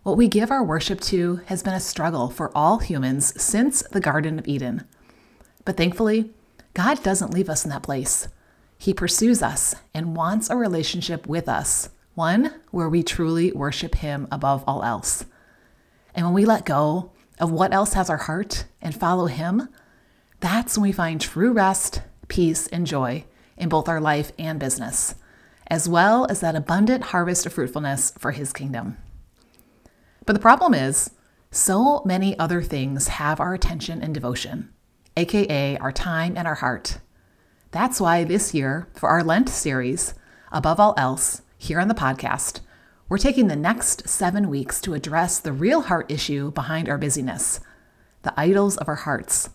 What 0.04 0.18
we 0.18 0.28
give 0.28 0.52
our 0.52 0.64
worship 0.64 1.00
to 1.02 1.38
has 1.46 1.62
been 1.62 1.74
a 1.74 1.80
struggle 1.80 2.30
for 2.30 2.56
all 2.58 2.80
humans 2.80 3.40
since 3.42 3.84
the 3.84 4.00
Garden 4.00 4.40
of 4.40 4.48
Eden. 4.48 4.88
But 5.64 5.78
thankfully, 5.78 6.32
God 6.74 7.04
doesn't 7.04 7.34
leave 7.34 7.50
us 7.50 7.66
in 7.66 7.72
that 7.72 7.84
place. 7.84 8.28
He 8.78 8.94
pursues 8.94 9.44
us 9.44 9.75
and 9.94 10.16
wants 10.16 10.50
a 10.50 10.56
relationship 10.56 11.28
with 11.28 11.48
us, 11.48 11.90
one 12.16 12.54
where 12.72 12.90
we 12.90 13.04
truly 13.04 13.51
worship 13.51 13.96
Him 13.96 14.28
above 14.32 14.63
all 14.66 14.84
else. 14.84 15.25
And 16.16 16.25
when 16.25 16.34
we 16.34 16.46
let 16.46 16.66
go 16.66 17.12
of 17.40 17.51
what 17.51 17.74
else 17.74 17.94
has 17.94 18.10
our 18.10 18.18
heart 18.18 18.66
and 18.82 18.96
follow 18.96 19.28
Him, 19.28 19.70
that's 20.40 20.78
when 20.78 20.84
we 20.84 20.92
find 20.92 21.22
true 21.22 21.51
rest, 21.51 22.01
peace, 22.28 22.68
and 22.68 22.88
joy 22.88 23.25
in 23.58 23.70
both 23.70 23.88
our 23.88 24.01
life 24.01 24.32
and 24.40 24.60
business, 24.60 25.16
as 25.68 25.88
well 25.88 26.25
as 26.30 26.40
that 26.40 26.56
abundant 26.56 27.06
harvest 27.06 27.46
of 27.46 27.54
fruitfulness 27.54 28.13
for 28.18 28.32
His 28.32 28.51
kingdom. 28.51 28.98
But 30.25 30.34
the 30.34 30.40
problem 30.40 30.74
is, 30.74 31.12
so 31.51 32.01
many 32.06 32.38
other 32.40 32.62
things 32.62 33.10
have 33.10 33.40
our 33.40 33.54
attention 33.54 34.01
and 34.01 34.13
devotion, 34.13 34.74
aka 35.18 35.77
our 35.77 35.91
time 35.91 36.38
and 36.38 36.48
our 36.48 36.56
heart. 36.56 37.00
That's 37.72 38.01
why 38.01 38.24
this 38.24 38.53
year, 38.53 38.88
for 38.94 39.10
our 39.10 39.24
Lent 39.24 39.50
series, 39.50 40.13
above 40.51 40.80
all 40.80 40.94
else, 40.98 41.41
here 41.58 41.80
on 41.80 41.88
the 41.88 41.94
podcast, 41.94 42.60
we're 43.08 43.18
taking 43.18 43.48
the 43.48 43.56
next 43.56 44.08
seven 44.08 44.50
weeks 44.50 44.80
to 44.82 44.94
address 44.94 45.39
the 45.39 45.53
real 45.53 45.82
heart 45.82 46.12
issue 46.12 46.51
behind 46.51 46.88
our 46.89 46.98
busyness 46.98 47.60
the 48.24 48.39
idols 48.39 48.77
of 48.77 48.88
our 48.88 48.96
hearts. 48.96 49.50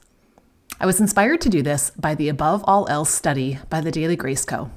I 0.81 0.87
was 0.87 1.01
inspired 1.01 1.41
to 1.43 1.49
do 1.49 1.63
this 1.63 1.91
by 1.91 2.15
the 2.15 2.29
Above 2.29 2.65
All 2.67 2.89
Else 2.89 3.15
study 3.15 3.59
by 3.71 3.81
the 3.81 3.93
Daily 3.93 4.17
Grace 4.17 4.45
Co. 4.45 4.71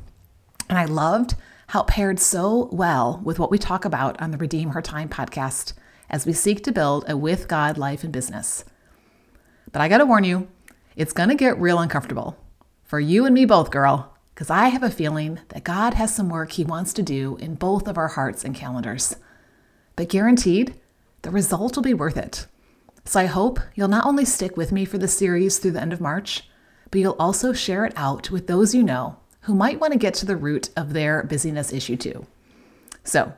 And 0.70 0.78
I 0.78 0.86
loved 0.86 1.36
how 1.68 1.82
it 1.82 1.88
paired 1.88 2.20
so 2.20 2.70
well 2.72 3.20
with 3.24 3.40
what 3.40 3.52
we 3.52 3.58
talk 3.58 3.86
about 3.86 4.22
on 4.22 4.32
the 4.32 4.38
Redeem 4.38 4.70
Her 4.70 4.82
Time 4.82 5.10
podcast 5.10 5.74
as 6.10 6.26
we 6.26 6.34
seek 6.34 6.64
to 6.64 6.72
build 6.72 7.04
a 7.08 7.18
with 7.18 7.48
God 7.48 7.78
life 7.78 8.04
and 8.04 8.14
business. 8.14 8.64
But 9.72 9.82
I 9.82 9.88
gotta 9.88 10.06
warn 10.06 10.24
you, 10.24 10.48
it's 11.00 11.14
gonna 11.14 11.34
get 11.34 11.58
real 11.58 11.80
uncomfortable. 11.80 12.38
For 12.84 13.00
you 13.00 13.26
and 13.26 13.34
me 13.34 13.46
both, 13.46 13.72
girl, 13.72 14.14
because 14.36 14.50
I 14.50 14.68
have 14.68 14.84
a 14.84 14.92
feeling 14.92 15.40
that 15.48 15.64
God 15.64 15.94
has 15.94 16.14
some 16.14 16.28
work 16.28 16.52
He 16.52 16.66
wants 16.66 16.92
to 16.92 17.02
do 17.02 17.38
in 17.38 17.56
both 17.56 17.88
of 17.88 17.98
our 17.98 18.10
hearts 18.10 18.44
and 18.44 18.54
calendars. 18.54 19.16
But 19.96 20.10
guaranteed, 20.10 20.78
the 21.22 21.32
result 21.32 21.78
will 21.78 21.84
be 21.84 21.94
worth 21.94 22.18
it. 22.18 22.48
So 23.06 23.22
I 23.22 23.28
hope 23.28 23.62
you'll 23.76 23.88
not 23.88 24.06
only 24.06 24.26
stick 24.26 24.58
with 24.58 24.74
me 24.74 24.84
for 24.84 24.98
the 24.98 25.08
series 25.08 25.58
through 25.58 25.72
the 25.72 25.82
end 25.82 25.94
of 25.94 26.02
March, 26.02 26.50
but 26.92 27.00
you'll 27.00 27.16
also 27.18 27.54
share 27.54 27.86
it 27.86 27.94
out 27.96 28.30
with 28.30 28.48
those 28.48 28.76
you 28.76 28.84
know 28.84 29.16
who 29.44 29.56
might 29.56 29.80
want 29.80 29.94
to 29.94 30.00
get 30.00 30.16
to 30.16 30.26
the 30.26 30.36
root 30.36 30.70
of 30.76 30.92
their 30.92 31.24
busyness 31.24 31.72
issue 31.72 31.96
too. 31.96 32.28
So, 33.06 33.32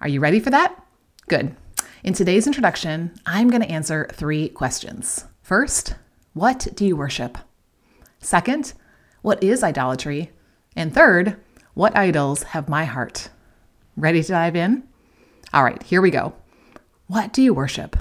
are 0.00 0.08
you 0.08 0.20
ready 0.20 0.38
for 0.38 0.50
that? 0.50 0.80
Good. 1.26 1.56
In 2.04 2.14
today's 2.14 2.46
introduction, 2.46 3.12
I'm 3.26 3.50
going 3.50 3.62
to 3.62 3.70
answer 3.72 4.08
three 4.12 4.50
questions. 4.50 5.24
First, 5.42 5.96
what 6.36 6.68
do 6.74 6.84
you 6.84 6.94
worship? 6.94 7.38
Second, 8.20 8.74
what 9.22 9.42
is 9.42 9.64
idolatry? 9.64 10.32
And 10.76 10.92
third, 10.92 11.38
what 11.72 11.96
idols 11.96 12.42
have 12.42 12.68
my 12.68 12.84
heart? 12.84 13.30
Ready 13.96 14.22
to 14.22 14.28
dive 14.28 14.54
in? 14.54 14.86
All 15.54 15.64
right, 15.64 15.82
here 15.82 16.02
we 16.02 16.10
go. 16.10 16.34
What 17.06 17.32
do 17.32 17.40
you 17.40 17.54
worship? 17.54 17.96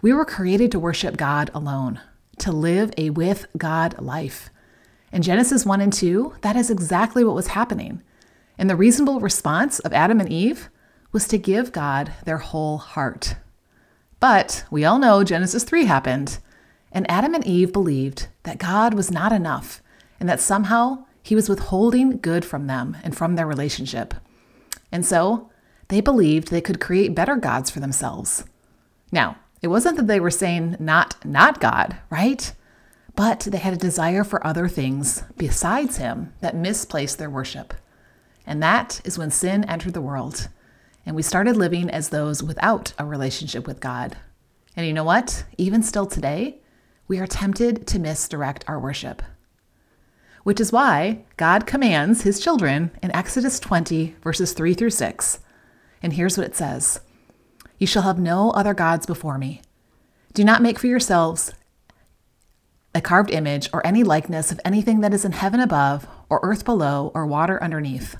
We 0.00 0.12
were 0.12 0.24
created 0.24 0.70
to 0.70 0.78
worship 0.78 1.16
God 1.16 1.50
alone, 1.52 2.00
to 2.38 2.52
live 2.52 2.92
a 2.96 3.10
with 3.10 3.46
God 3.58 4.00
life. 4.00 4.50
In 5.10 5.20
Genesis 5.20 5.66
1 5.66 5.80
and 5.80 5.92
2, 5.92 6.34
that 6.42 6.54
is 6.54 6.70
exactly 6.70 7.24
what 7.24 7.34
was 7.34 7.48
happening. 7.48 8.00
And 8.56 8.70
the 8.70 8.76
reasonable 8.76 9.18
response 9.18 9.80
of 9.80 9.92
Adam 9.92 10.20
and 10.20 10.30
Eve 10.30 10.70
was 11.10 11.26
to 11.26 11.38
give 11.38 11.72
God 11.72 12.12
their 12.26 12.38
whole 12.38 12.78
heart. 12.78 13.34
But 14.20 14.64
we 14.70 14.84
all 14.84 15.00
know 15.00 15.24
Genesis 15.24 15.64
3 15.64 15.86
happened, 15.86 16.38
and 16.94 17.10
Adam 17.10 17.34
and 17.34 17.44
Eve 17.44 17.72
believed 17.72 18.28
that 18.44 18.58
God 18.58 18.94
was 18.94 19.10
not 19.10 19.32
enough 19.32 19.82
and 20.20 20.28
that 20.28 20.40
somehow 20.40 21.04
he 21.22 21.34
was 21.34 21.48
withholding 21.48 22.18
good 22.18 22.44
from 22.44 22.68
them 22.68 22.96
and 23.02 23.16
from 23.16 23.34
their 23.34 23.46
relationship. 23.46 24.14
And 24.92 25.04
so 25.04 25.50
they 25.88 26.00
believed 26.00 26.48
they 26.48 26.60
could 26.60 26.80
create 26.80 27.14
better 27.14 27.36
gods 27.36 27.68
for 27.68 27.80
themselves. 27.80 28.44
Now, 29.10 29.36
it 29.60 29.68
wasn't 29.68 29.96
that 29.96 30.06
they 30.06 30.20
were 30.20 30.30
saying 30.30 30.76
not 30.78 31.22
not 31.24 31.60
God, 31.60 31.96
right? 32.10 32.52
But 33.16 33.40
they 33.40 33.58
had 33.58 33.74
a 33.74 33.78
desire 33.78 34.24
for 34.24 34.46
other 34.46 34.68
things 34.68 35.24
besides 35.36 35.96
him 35.96 36.32
that 36.40 36.56
misplaced 36.56 37.18
their 37.18 37.30
worship. 37.30 37.74
And 38.46 38.62
that 38.62 39.00
is 39.04 39.18
when 39.18 39.30
sin 39.30 39.64
entered 39.64 39.94
the 39.94 40.00
world 40.00 40.48
and 41.06 41.16
we 41.16 41.22
started 41.22 41.56
living 41.56 41.90
as 41.90 42.08
those 42.08 42.42
without 42.42 42.92
a 42.98 43.04
relationship 43.04 43.66
with 43.66 43.80
God. 43.80 44.16
And 44.76 44.86
you 44.86 44.92
know 44.92 45.04
what? 45.04 45.44
Even 45.58 45.82
still 45.82 46.06
today, 46.06 46.60
we 47.06 47.18
are 47.18 47.26
tempted 47.26 47.86
to 47.86 47.98
misdirect 47.98 48.64
our 48.66 48.78
worship. 48.78 49.22
Which 50.42 50.60
is 50.60 50.72
why 50.72 51.24
God 51.36 51.66
commands 51.66 52.22
his 52.22 52.40
children 52.40 52.90
in 53.02 53.14
Exodus 53.14 53.58
20, 53.60 54.16
verses 54.22 54.52
3 54.52 54.74
through 54.74 54.90
6. 54.90 55.40
And 56.02 56.12
here's 56.12 56.36
what 56.36 56.46
it 56.46 56.56
says 56.56 57.00
You 57.78 57.86
shall 57.86 58.02
have 58.02 58.18
no 58.18 58.50
other 58.50 58.74
gods 58.74 59.06
before 59.06 59.38
me. 59.38 59.62
Do 60.32 60.44
not 60.44 60.62
make 60.62 60.78
for 60.78 60.86
yourselves 60.86 61.52
a 62.94 63.00
carved 63.00 63.30
image 63.30 63.68
or 63.72 63.86
any 63.86 64.04
likeness 64.04 64.52
of 64.52 64.60
anything 64.64 65.00
that 65.00 65.14
is 65.14 65.24
in 65.24 65.32
heaven 65.32 65.60
above, 65.60 66.06
or 66.28 66.40
earth 66.42 66.64
below, 66.64 67.10
or 67.14 67.26
water 67.26 67.62
underneath 67.62 68.16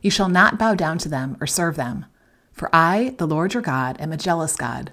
you 0.00 0.10
shall 0.10 0.28
not 0.28 0.58
bow 0.58 0.74
down 0.74 0.98
to 0.98 1.08
them 1.08 1.36
or 1.40 1.46
serve 1.46 1.76
them. 1.76 2.06
For 2.52 2.70
I, 2.72 3.14
the 3.18 3.26
Lord 3.26 3.54
your 3.54 3.62
God, 3.62 4.00
am 4.00 4.12
a 4.12 4.16
jealous 4.16 4.56
God, 4.56 4.92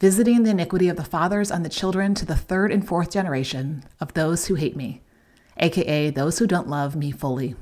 visiting 0.00 0.42
the 0.42 0.50
iniquity 0.50 0.88
of 0.88 0.96
the 0.96 1.04
fathers 1.04 1.50
on 1.50 1.62
the 1.62 1.68
children 1.68 2.14
to 2.14 2.24
the 2.24 2.36
third 2.36 2.70
and 2.70 2.86
fourth 2.86 3.10
generation 3.10 3.84
of 4.00 4.14
those 4.14 4.46
who 4.46 4.54
hate 4.54 4.76
me, 4.76 5.02
aka 5.56 6.10
those 6.10 6.38
who 6.38 6.46
don't 6.46 6.68
love 6.68 6.94
me 6.94 7.10
fully, 7.10 7.56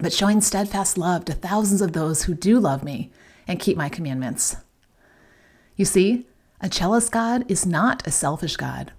but 0.00 0.12
showing 0.12 0.40
steadfast 0.40 0.98
love 0.98 1.24
to 1.24 1.32
thousands 1.32 1.80
of 1.80 1.92
those 1.92 2.24
who 2.24 2.34
do 2.34 2.58
love 2.58 2.82
me 2.82 3.10
and 3.46 3.60
keep 3.60 3.76
my 3.76 3.88
commandments. 3.88 4.56
You 5.76 5.84
see, 5.84 6.26
a 6.60 6.68
jealous 6.68 7.08
God 7.08 7.44
is 7.50 7.66
not 7.66 8.06
a 8.06 8.10
selfish 8.10 8.56
God, 8.56 8.92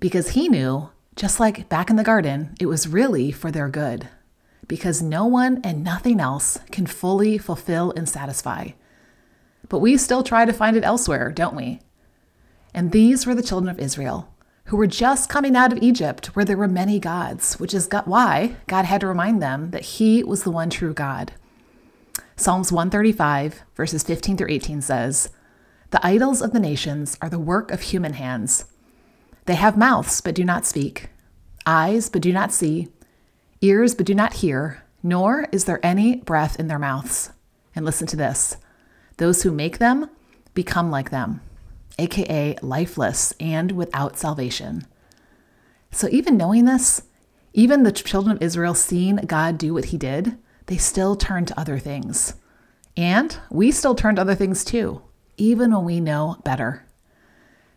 because 0.00 0.30
he 0.30 0.48
knew, 0.48 0.90
just 1.16 1.40
like 1.40 1.68
back 1.68 1.90
in 1.90 1.96
the 1.96 2.04
garden, 2.04 2.54
it 2.60 2.66
was 2.66 2.88
really 2.88 3.32
for 3.32 3.50
their 3.50 3.68
good 3.68 4.08
because 4.68 5.00
no 5.02 5.24
one 5.26 5.60
and 5.64 5.82
nothing 5.82 6.20
else 6.20 6.58
can 6.70 6.86
fully 6.86 7.38
fulfill 7.38 7.92
and 7.96 8.08
satisfy. 8.08 8.68
But 9.68 9.80
we 9.80 9.96
still 9.96 10.22
try 10.22 10.44
to 10.44 10.52
find 10.52 10.76
it 10.76 10.84
elsewhere, 10.84 11.32
don't 11.32 11.56
we? 11.56 11.80
And 12.74 12.92
these 12.92 13.26
were 13.26 13.34
the 13.34 13.42
children 13.42 13.70
of 13.70 13.78
Israel, 13.78 14.32
who 14.64 14.76
were 14.76 14.86
just 14.86 15.28
coming 15.28 15.56
out 15.56 15.72
of 15.72 15.82
Egypt, 15.82 16.36
where 16.36 16.44
there 16.44 16.56
were 16.56 16.68
many 16.68 16.98
gods, 16.98 17.58
which 17.58 17.74
is 17.74 17.88
why 18.04 18.56
God 18.66 18.84
had 18.84 19.00
to 19.00 19.06
remind 19.06 19.42
them 19.42 19.70
that 19.70 19.82
He 19.82 20.22
was 20.22 20.42
the 20.42 20.50
one 20.50 20.70
true 20.70 20.94
God. 20.94 21.32
Psalms 22.36 22.70
135, 22.70 23.62
verses 23.74 24.02
15 24.02 24.36
through 24.36 24.50
18 24.50 24.80
says, 24.82 25.30
The 25.90 26.06
idols 26.06 26.42
of 26.42 26.52
the 26.52 26.60
nations 26.60 27.16
are 27.20 27.30
the 27.30 27.38
work 27.38 27.70
of 27.70 27.80
human 27.80 28.12
hands. 28.12 28.66
They 29.46 29.56
have 29.56 29.76
mouths, 29.76 30.20
but 30.20 30.34
do 30.34 30.44
not 30.44 30.66
speak, 30.66 31.08
eyes, 31.66 32.08
but 32.08 32.22
do 32.22 32.32
not 32.32 32.52
see 32.52 32.88
ears 33.60 33.94
but 33.94 34.06
do 34.06 34.14
not 34.14 34.34
hear, 34.34 34.84
nor 35.02 35.48
is 35.52 35.64
there 35.64 35.84
any 35.84 36.16
breath 36.16 36.58
in 36.58 36.68
their 36.68 36.78
mouths. 36.78 37.32
And 37.74 37.84
listen 37.84 38.06
to 38.08 38.16
this 38.16 38.56
those 39.16 39.42
who 39.42 39.50
make 39.50 39.78
them 39.78 40.08
become 40.54 40.90
like 40.90 41.10
them, 41.10 41.40
aka 41.98 42.56
lifeless 42.62 43.32
and 43.40 43.72
without 43.72 44.18
salvation. 44.18 44.86
So, 45.90 46.08
even 46.10 46.36
knowing 46.36 46.64
this, 46.64 47.02
even 47.52 47.82
the 47.82 47.92
children 47.92 48.36
of 48.36 48.42
Israel 48.42 48.74
seeing 48.74 49.16
God 49.16 49.58
do 49.58 49.74
what 49.74 49.86
he 49.86 49.98
did, 49.98 50.36
they 50.66 50.76
still 50.76 51.16
turn 51.16 51.44
to 51.46 51.58
other 51.58 51.78
things. 51.78 52.34
And 52.96 53.36
we 53.50 53.70
still 53.70 53.94
turn 53.94 54.16
to 54.16 54.20
other 54.20 54.34
things 54.34 54.64
too, 54.64 55.02
even 55.36 55.72
when 55.72 55.84
we 55.84 56.00
know 56.00 56.36
better. 56.44 56.84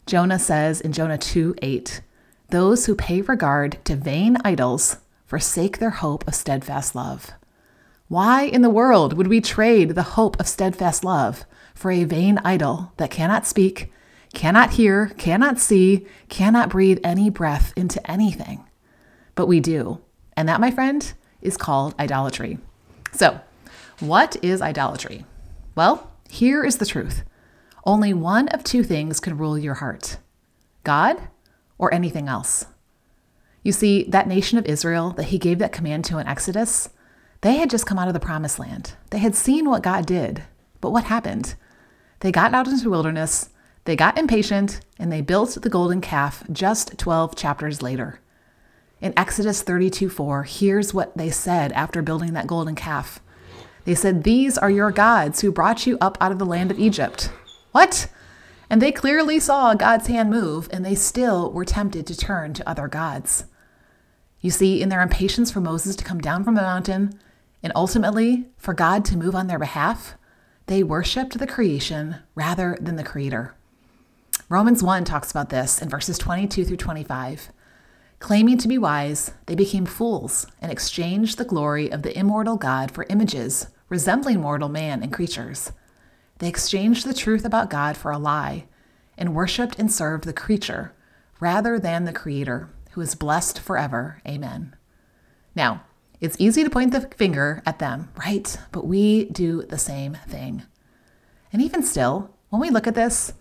Jonah 0.05 0.39
says 0.39 0.81
in 0.81 0.91
Jonah 0.91 1.17
2 1.17 1.55
8, 1.61 2.01
those 2.49 2.85
who 2.85 2.95
pay 2.95 3.21
regard 3.21 3.77
to 3.85 3.95
vain 3.95 4.37
idols 4.43 4.97
forsake 5.25 5.77
their 5.77 5.91
hope 5.91 6.27
of 6.27 6.35
steadfast 6.35 6.95
love. 6.95 7.31
Why 8.09 8.43
in 8.43 8.61
the 8.61 8.69
world 8.69 9.13
would 9.13 9.27
we 9.27 9.39
trade 9.39 9.91
the 9.91 10.03
hope 10.19 10.37
of 10.37 10.47
steadfast 10.49 11.05
love 11.05 11.45
for 11.73 11.91
a 11.91 12.03
vain 12.03 12.39
idol 12.43 12.91
that 12.97 13.09
cannot 13.09 13.47
speak, 13.47 13.93
cannot 14.33 14.71
hear, 14.71 15.07
cannot 15.17 15.59
see, 15.59 16.07
cannot 16.29 16.69
breathe 16.69 16.99
any 17.03 17.29
breath 17.29 17.73
into 17.75 18.09
anything? 18.09 18.65
But 19.35 19.47
we 19.47 19.59
do. 19.59 20.01
And 20.35 20.47
that, 20.47 20.61
my 20.61 20.71
friend, 20.71 21.11
is 21.41 21.57
called 21.57 21.95
idolatry. 21.99 22.57
So, 23.11 23.39
what 23.99 24.37
is 24.41 24.61
idolatry? 24.61 25.25
Well, 25.75 26.11
here 26.29 26.63
is 26.63 26.77
the 26.77 26.85
truth 26.85 27.23
only 27.83 28.13
one 28.13 28.47
of 28.49 28.63
two 28.63 28.83
things 28.83 29.19
can 29.19 29.37
rule 29.37 29.57
your 29.57 29.75
heart 29.75 30.17
God 30.83 31.29
or 31.77 31.93
anything 31.93 32.27
else. 32.27 32.65
You 33.63 33.71
see, 33.71 34.03
that 34.05 34.27
nation 34.27 34.57
of 34.57 34.65
Israel 34.65 35.11
that 35.11 35.25
he 35.25 35.37
gave 35.37 35.59
that 35.59 35.71
command 35.71 36.05
to 36.05 36.17
in 36.17 36.27
Exodus, 36.27 36.89
they 37.41 37.57
had 37.57 37.69
just 37.69 37.85
come 37.85 37.99
out 37.99 38.07
of 38.07 38.13
the 38.13 38.19
promised 38.19 38.59
land. 38.59 38.93
They 39.09 39.19
had 39.19 39.35
seen 39.35 39.69
what 39.69 39.83
God 39.83 40.05
did. 40.05 40.43
But 40.79 40.91
what 40.91 41.05
happened? 41.05 41.55
They 42.21 42.31
got 42.31 42.53
out 42.53 42.67
into 42.67 42.83
the 42.83 42.89
wilderness, 42.89 43.49
they 43.85 43.95
got 43.95 44.17
impatient, 44.17 44.81
and 44.99 45.11
they 45.11 45.21
built 45.21 45.57
the 45.61 45.69
golden 45.69 46.01
calf 46.01 46.43
just 46.51 46.97
12 46.97 47.35
chapters 47.35 47.81
later. 47.81 48.19
In 48.99 49.13
Exodus 49.17 49.63
32 49.63 50.09
4, 50.09 50.43
here's 50.43 50.93
what 50.93 51.17
they 51.17 51.31
said 51.31 51.71
after 51.71 52.03
building 52.03 52.33
that 52.33 52.45
golden 52.45 52.75
calf. 52.75 53.19
They 53.85 53.95
said, 53.95 54.23
These 54.23 54.57
are 54.59 54.69
your 54.69 54.91
gods 54.91 55.41
who 55.41 55.51
brought 55.51 55.87
you 55.87 55.97
up 55.99 56.17
out 56.21 56.31
of 56.31 56.37
the 56.37 56.45
land 56.45 56.69
of 56.69 56.79
Egypt. 56.79 57.31
What? 57.71 58.07
And 58.69 58.81
they 58.81 58.91
clearly 58.91 59.39
saw 59.39 59.73
God's 59.73 60.07
hand 60.07 60.29
move, 60.29 60.69
and 60.71 60.85
they 60.85 60.95
still 60.95 61.51
were 61.51 61.65
tempted 61.65 62.05
to 62.07 62.15
turn 62.15 62.53
to 62.53 62.69
other 62.69 62.87
gods. 62.87 63.45
You 64.39 64.51
see, 64.51 64.81
in 64.81 64.89
their 64.89 65.01
impatience 65.01 65.51
for 65.51 65.61
Moses 65.61 65.95
to 65.95 66.03
come 66.03 66.19
down 66.19 66.43
from 66.43 66.53
the 66.53 66.61
mountain, 66.61 67.19
and 67.63 67.73
ultimately 67.75 68.45
for 68.57 68.73
God 68.73 69.03
to 69.05 69.17
move 69.17 69.35
on 69.35 69.47
their 69.47 69.59
behalf, 69.59 70.15
they 70.67 70.83
worshiped 70.83 71.37
the 71.37 71.47
creation 71.47 72.17
rather 72.35 72.77
than 72.79 72.95
the 72.95 73.03
creator. 73.03 73.55
Romans 74.49 74.83
1 74.83 75.05
talks 75.05 75.31
about 75.31 75.49
this 75.49 75.81
in 75.81 75.89
verses 75.89 76.17
22 76.17 76.65
through 76.65 76.77
25. 76.77 77.51
Claiming 78.19 78.57
to 78.57 78.67
be 78.67 78.77
wise, 78.77 79.31
they 79.47 79.55
became 79.55 79.85
fools 79.85 80.45
and 80.61 80.71
exchanged 80.71 81.37
the 81.37 81.45
glory 81.45 81.91
of 81.91 82.03
the 82.03 82.17
immortal 82.17 82.57
God 82.57 82.91
for 82.91 83.05
images 83.09 83.67
resembling 83.91 84.39
mortal 84.39 84.69
man 84.69 85.03
and 85.03 85.11
creatures. 85.11 85.73
They 86.39 86.47
exchanged 86.47 87.05
the 87.05 87.13
truth 87.13 87.43
about 87.45 87.69
God 87.69 87.97
for 87.97 88.09
a 88.09 88.17
lie 88.17 88.65
and 89.17 89.35
worshiped 89.35 89.77
and 89.77 89.91
served 89.91 90.23
the 90.23 90.33
creature 90.33 90.93
rather 91.39 91.77
than 91.77 92.05
the 92.05 92.13
Creator, 92.13 92.69
who 92.91 93.01
is 93.01 93.15
blessed 93.15 93.59
forever. 93.59 94.21
Amen. 94.25 94.75
Now, 95.55 95.83
it's 96.21 96.37
easy 96.39 96.63
to 96.63 96.69
point 96.69 96.93
the 96.93 97.01
finger 97.17 97.61
at 97.65 97.79
them, 97.79 98.09
right? 98.15 98.57
But 98.71 98.87
we 98.87 99.25
do 99.25 99.63
the 99.63 99.77
same 99.77 100.13
thing. 100.27 100.63
And 101.51 101.61
even 101.61 101.83
still, 101.83 102.33
when 102.49 102.61
we 102.61 102.69
look 102.69 102.87
at 102.87 102.95
this, 102.95 103.33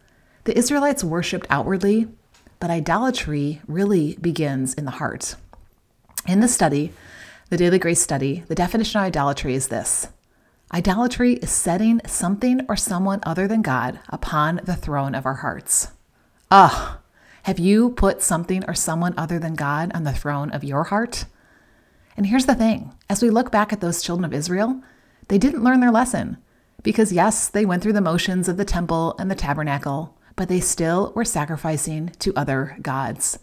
the 0.45 0.57
Israelites 0.57 1.05
worshiped 1.05 1.47
outwardly, 1.51 2.09
but 2.59 2.71
idolatry 2.71 3.61
really 3.67 4.17
begins 4.21 4.75
in 4.75 4.85
the 4.85 4.93
heart. 4.93 5.37
In 6.27 6.41
the 6.41 6.49
study, 6.49 6.93
the 7.49 7.57
Daily 7.57 7.79
Grace 7.79 8.01
study, 8.01 8.45
the 8.49 8.55
definition 8.55 9.01
of 9.01 9.07
idolatry 9.07 9.55
is 9.55 9.69
this 9.69 10.09
Idolatry 10.73 11.35
is 11.35 11.51
setting 11.51 12.01
something 12.07 12.65
or 12.69 12.77
someone 12.77 13.21
other 13.25 13.49
than 13.49 13.61
God 13.61 13.99
upon 14.09 14.61
the 14.65 14.77
throne 14.77 15.17
of 15.17 15.27
our 15.27 15.35
hearts. 15.35 15.89
Ah, 16.51 17.01
have 17.45 17.59
you 17.59 17.91
put 17.91 18.23
something 18.23 18.65
or 18.69 18.75
someone 18.75 19.15
other 19.17 19.39
than 19.39 19.55
God 19.55 19.91
on 19.95 20.05
the 20.05 20.13
throne 20.13 20.51
of 20.51 20.63
your 20.63 20.85
heart? 20.85 21.25
And 22.17 22.27
here's 22.27 22.47
the 22.47 22.55
thing 22.55 22.93
as 23.09 23.23
we 23.23 23.31
look 23.31 23.51
back 23.51 23.73
at 23.73 23.81
those 23.81 24.03
children 24.03 24.25
of 24.25 24.33
Israel, 24.33 24.81
they 25.29 25.39
didn't 25.39 25.65
learn 25.65 25.81
their 25.81 25.91
lesson. 25.91 26.37
Because, 26.83 27.13
yes, 27.13 27.49
they 27.49 27.67
went 27.67 27.83
through 27.83 27.95
the 27.95 28.01
motions 28.01 28.49
of 28.49 28.57
the 28.57 28.65
temple 28.65 29.15
and 29.19 29.31
the 29.31 29.35
tabernacle, 29.35 30.17
but 30.41 30.49
they 30.49 30.59
still 30.59 31.13
were 31.15 31.23
sacrificing 31.23 32.11
to 32.19 32.33
other 32.35 32.79
gods. 32.81 33.39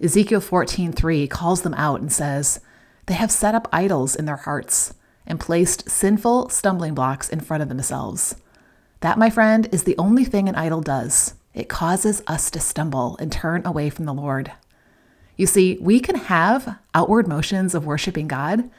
Ezekiel 0.00 0.40
14:3 0.40 1.28
calls 1.28 1.60
them 1.60 1.74
out 1.74 2.00
and 2.00 2.10
says, 2.10 2.58
"They 3.04 3.12
have 3.12 3.30
set 3.30 3.54
up 3.54 3.68
idols 3.70 4.16
in 4.16 4.24
their 4.24 4.36
hearts 4.38 4.94
and 5.26 5.38
placed 5.38 5.90
sinful 5.90 6.48
stumbling 6.48 6.94
blocks 6.94 7.28
in 7.28 7.40
front 7.40 7.62
of 7.62 7.68
themselves." 7.68 8.36
That, 9.00 9.18
my 9.18 9.28
friend, 9.28 9.68
is 9.72 9.82
the 9.82 9.98
only 9.98 10.24
thing 10.24 10.48
an 10.48 10.54
idol 10.54 10.80
does. 10.80 11.34
It 11.52 11.68
causes 11.68 12.22
us 12.26 12.50
to 12.52 12.60
stumble 12.60 13.18
and 13.20 13.30
turn 13.30 13.60
away 13.66 13.90
from 13.90 14.06
the 14.06 14.14
Lord. 14.14 14.52
You 15.36 15.46
see, 15.46 15.76
we 15.82 16.00
can 16.00 16.16
have 16.16 16.78
outward 16.94 17.28
motions 17.28 17.74
of 17.74 17.84
worshiping 17.84 18.26
God, 18.26 18.70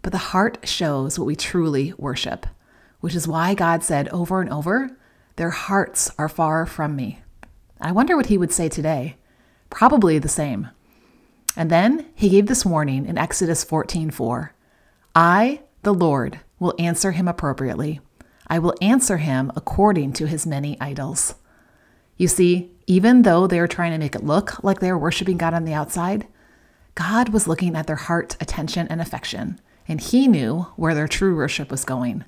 but 0.00 0.12
the 0.12 0.32
heart 0.32 0.60
shows 0.62 1.18
what 1.18 1.26
we 1.26 1.36
truly 1.36 1.92
worship, 1.98 2.46
which 3.00 3.14
is 3.14 3.28
why 3.28 3.52
God 3.52 3.82
said 3.82 4.08
over 4.08 4.40
and 4.40 4.50
over, 4.50 4.92
their 5.36 5.50
hearts 5.50 6.10
are 6.18 6.28
far 6.28 6.66
from 6.66 6.96
me. 6.96 7.20
I 7.80 7.92
wonder 7.92 8.16
what 8.16 8.26
he 8.26 8.38
would 8.38 8.52
say 8.52 8.68
today. 8.68 9.16
Probably 9.70 10.18
the 10.18 10.28
same. 10.28 10.68
And 11.56 11.70
then 11.70 12.06
he 12.14 12.28
gave 12.28 12.46
this 12.46 12.64
warning 12.64 13.06
in 13.06 13.18
Exodus 13.18 13.64
14:4. 13.64 14.50
I, 15.14 15.60
the 15.82 15.94
Lord, 15.94 16.40
will 16.58 16.74
answer 16.78 17.12
him 17.12 17.28
appropriately. 17.28 18.00
I 18.46 18.58
will 18.58 18.74
answer 18.80 19.18
him 19.18 19.50
according 19.56 20.12
to 20.14 20.26
his 20.26 20.46
many 20.46 20.80
idols. 20.80 21.34
You 22.16 22.28
see, 22.28 22.70
even 22.86 23.22
though 23.22 23.46
they 23.46 23.60
were 23.60 23.68
trying 23.68 23.92
to 23.92 23.98
make 23.98 24.14
it 24.14 24.24
look 24.24 24.62
like 24.62 24.80
they 24.80 24.90
were 24.92 24.98
worshiping 24.98 25.36
God 25.36 25.54
on 25.54 25.64
the 25.64 25.74
outside, 25.74 26.26
God 26.94 27.30
was 27.30 27.48
looking 27.48 27.76
at 27.76 27.86
their 27.86 27.96
heart, 27.96 28.36
attention, 28.40 28.86
and 28.88 29.00
affection, 29.00 29.60
and 29.86 30.00
he 30.00 30.28
knew 30.28 30.66
where 30.76 30.94
their 30.94 31.08
true 31.08 31.36
worship 31.36 31.70
was 31.70 31.84
going. 31.84 32.24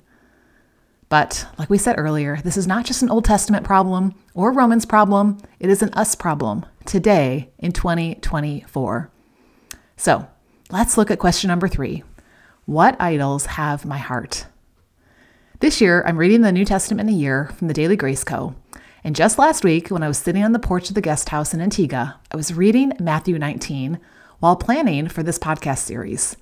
But, 1.09 1.47
like 1.57 1.71
we 1.71 1.79
said 1.79 1.97
earlier, 1.97 2.37
this 2.43 2.55
is 2.55 2.67
not 2.67 2.85
just 2.85 3.01
an 3.01 3.09
Old 3.09 3.25
Testament 3.25 3.65
problem 3.65 4.13
or 4.35 4.51
Romans 4.51 4.85
problem, 4.85 5.39
it 5.59 5.69
is 5.69 5.81
an 5.81 5.89
us 5.93 6.13
problem 6.13 6.65
today 6.85 7.49
in 7.57 7.71
2024. 7.71 9.09
So, 9.97 10.27
let's 10.69 10.97
look 10.97 11.09
at 11.09 11.17
question 11.17 11.47
number 11.47 11.67
three 11.67 12.03
What 12.65 12.95
idols 13.01 13.47
have 13.47 13.85
my 13.85 13.97
heart? 13.97 14.45
This 15.61 15.81
year, 15.81 16.03
I'm 16.05 16.17
reading 16.17 16.41
the 16.41 16.51
New 16.51 16.63
Testament 16.63 17.09
in 17.09 17.15
a 17.15 17.17
year 17.17 17.51
from 17.57 17.67
the 17.67 17.73
Daily 17.73 17.97
Grace 17.97 18.23
Co. 18.23 18.55
And 19.03 19.15
just 19.15 19.39
last 19.39 19.63
week, 19.63 19.89
when 19.89 20.03
I 20.03 20.07
was 20.07 20.19
sitting 20.19 20.43
on 20.43 20.51
the 20.51 20.59
porch 20.59 20.89
of 20.89 20.95
the 20.95 21.01
guest 21.01 21.29
house 21.29 21.53
in 21.53 21.61
Antigua, 21.61 22.19
I 22.31 22.37
was 22.37 22.53
reading 22.53 22.93
Matthew 22.99 23.37
19 23.39 23.99
while 24.39 24.55
planning 24.55 25.07
for 25.07 25.23
this 25.23 25.39
podcast 25.39 25.79
series. 25.79 26.37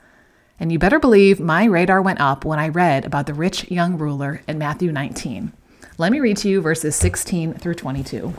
And 0.59 0.71
you 0.71 0.79
better 0.79 0.99
believe 0.99 1.39
my 1.39 1.65
radar 1.65 2.01
went 2.01 2.19
up 2.19 2.43
when 2.43 2.59
I 2.59 2.69
read 2.69 3.05
about 3.05 3.27
the 3.27 3.33
rich 3.33 3.69
young 3.69 3.97
ruler 3.97 4.41
in 4.47 4.57
Matthew 4.57 4.91
19. 4.91 5.53
Let 5.97 6.11
me 6.11 6.19
read 6.19 6.37
to 6.37 6.49
you 6.49 6.61
verses 6.61 6.95
16 6.95 7.55
through 7.55 7.75
22. 7.75 8.33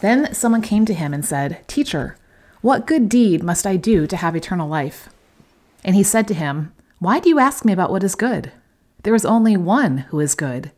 Then 0.00 0.34
someone 0.34 0.62
came 0.62 0.84
to 0.86 0.94
him 0.94 1.14
and 1.14 1.24
said, 1.24 1.66
Teacher, 1.66 2.16
what 2.60 2.86
good 2.86 3.08
deed 3.08 3.42
must 3.42 3.66
I 3.66 3.76
do 3.76 4.06
to 4.06 4.16
have 4.16 4.34
eternal 4.34 4.68
life? 4.68 5.08
And 5.84 5.94
he 5.94 6.02
said 6.02 6.26
to 6.28 6.34
him, 6.34 6.72
Why 6.98 7.20
do 7.20 7.28
you 7.28 7.38
ask 7.38 7.64
me 7.64 7.72
about 7.72 7.90
what 7.90 8.04
is 8.04 8.14
good? 8.14 8.52
There 9.02 9.14
is 9.14 9.26
only 9.26 9.56
one 9.56 9.98
who 9.98 10.20
is 10.20 10.34
good. 10.34 10.72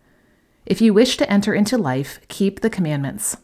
If 0.65 0.81
you 0.81 0.93
wish 0.93 1.17
to 1.17 1.31
enter 1.31 1.55
into 1.55 1.79
life, 1.79 2.19
keep 2.27 2.61
the 2.61 2.71
commandments. 2.71 3.37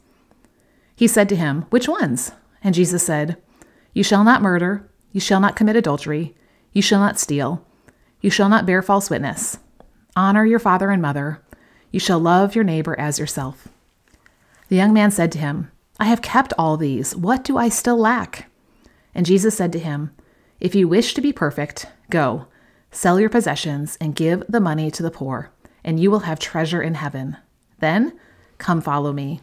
He 0.96 1.06
said 1.06 1.28
to 1.28 1.36
him, 1.36 1.62
Which 1.70 1.88
ones? 1.88 2.32
And 2.64 2.74
Jesus 2.74 3.04
said, 3.04 3.36
You 3.92 4.02
shall 4.02 4.24
not 4.24 4.42
murder. 4.42 4.88
You 5.12 5.20
shall 5.20 5.40
not 5.40 5.56
commit 5.56 5.76
adultery. 5.76 6.34
You 6.72 6.82
shall 6.82 7.00
not 7.00 7.18
steal. 7.18 7.64
You 8.20 8.30
shall 8.30 8.48
not 8.48 8.66
bear 8.66 8.82
false 8.82 9.10
witness. 9.10 9.58
Honor 10.16 10.44
your 10.44 10.58
father 10.58 10.90
and 10.90 11.02
mother. 11.02 11.42
You 11.90 12.00
shall 12.00 12.18
love 12.18 12.54
your 12.54 12.64
neighbor 12.64 12.98
as 12.98 13.18
yourself. 13.18 13.68
The 14.68 14.76
young 14.76 14.94
man 14.94 15.10
said 15.10 15.30
to 15.32 15.38
him, 15.38 15.70
I 16.00 16.06
have 16.06 16.22
kept 16.22 16.54
all 16.56 16.76
these. 16.76 17.14
What 17.14 17.44
do 17.44 17.58
I 17.58 17.68
still 17.68 17.98
lack? 17.98 18.50
And 19.14 19.26
Jesus 19.26 19.54
said 19.54 19.72
to 19.72 19.78
him, 19.78 20.10
If 20.60 20.74
you 20.74 20.88
wish 20.88 21.12
to 21.14 21.20
be 21.20 21.32
perfect, 21.32 21.86
go, 22.08 22.46
sell 22.90 23.20
your 23.20 23.28
possessions, 23.28 23.98
and 24.00 24.16
give 24.16 24.42
the 24.48 24.60
money 24.60 24.90
to 24.90 25.02
the 25.02 25.10
poor, 25.10 25.50
and 25.84 26.00
you 26.00 26.10
will 26.10 26.20
have 26.20 26.38
treasure 26.38 26.80
in 26.80 26.94
heaven. 26.94 27.36
Then 27.80 28.18
come 28.56 28.80
follow 28.80 29.12
me. 29.12 29.42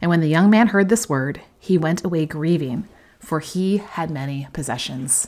And 0.00 0.08
when 0.08 0.20
the 0.20 0.28
young 0.28 0.48
man 0.50 0.68
heard 0.68 0.88
this 0.88 1.08
word, 1.08 1.40
he 1.58 1.76
went 1.76 2.04
away 2.04 2.26
grieving 2.26 2.86
for 3.26 3.40
he 3.40 3.78
had 3.78 4.08
many 4.08 4.46
possessions. 4.52 5.26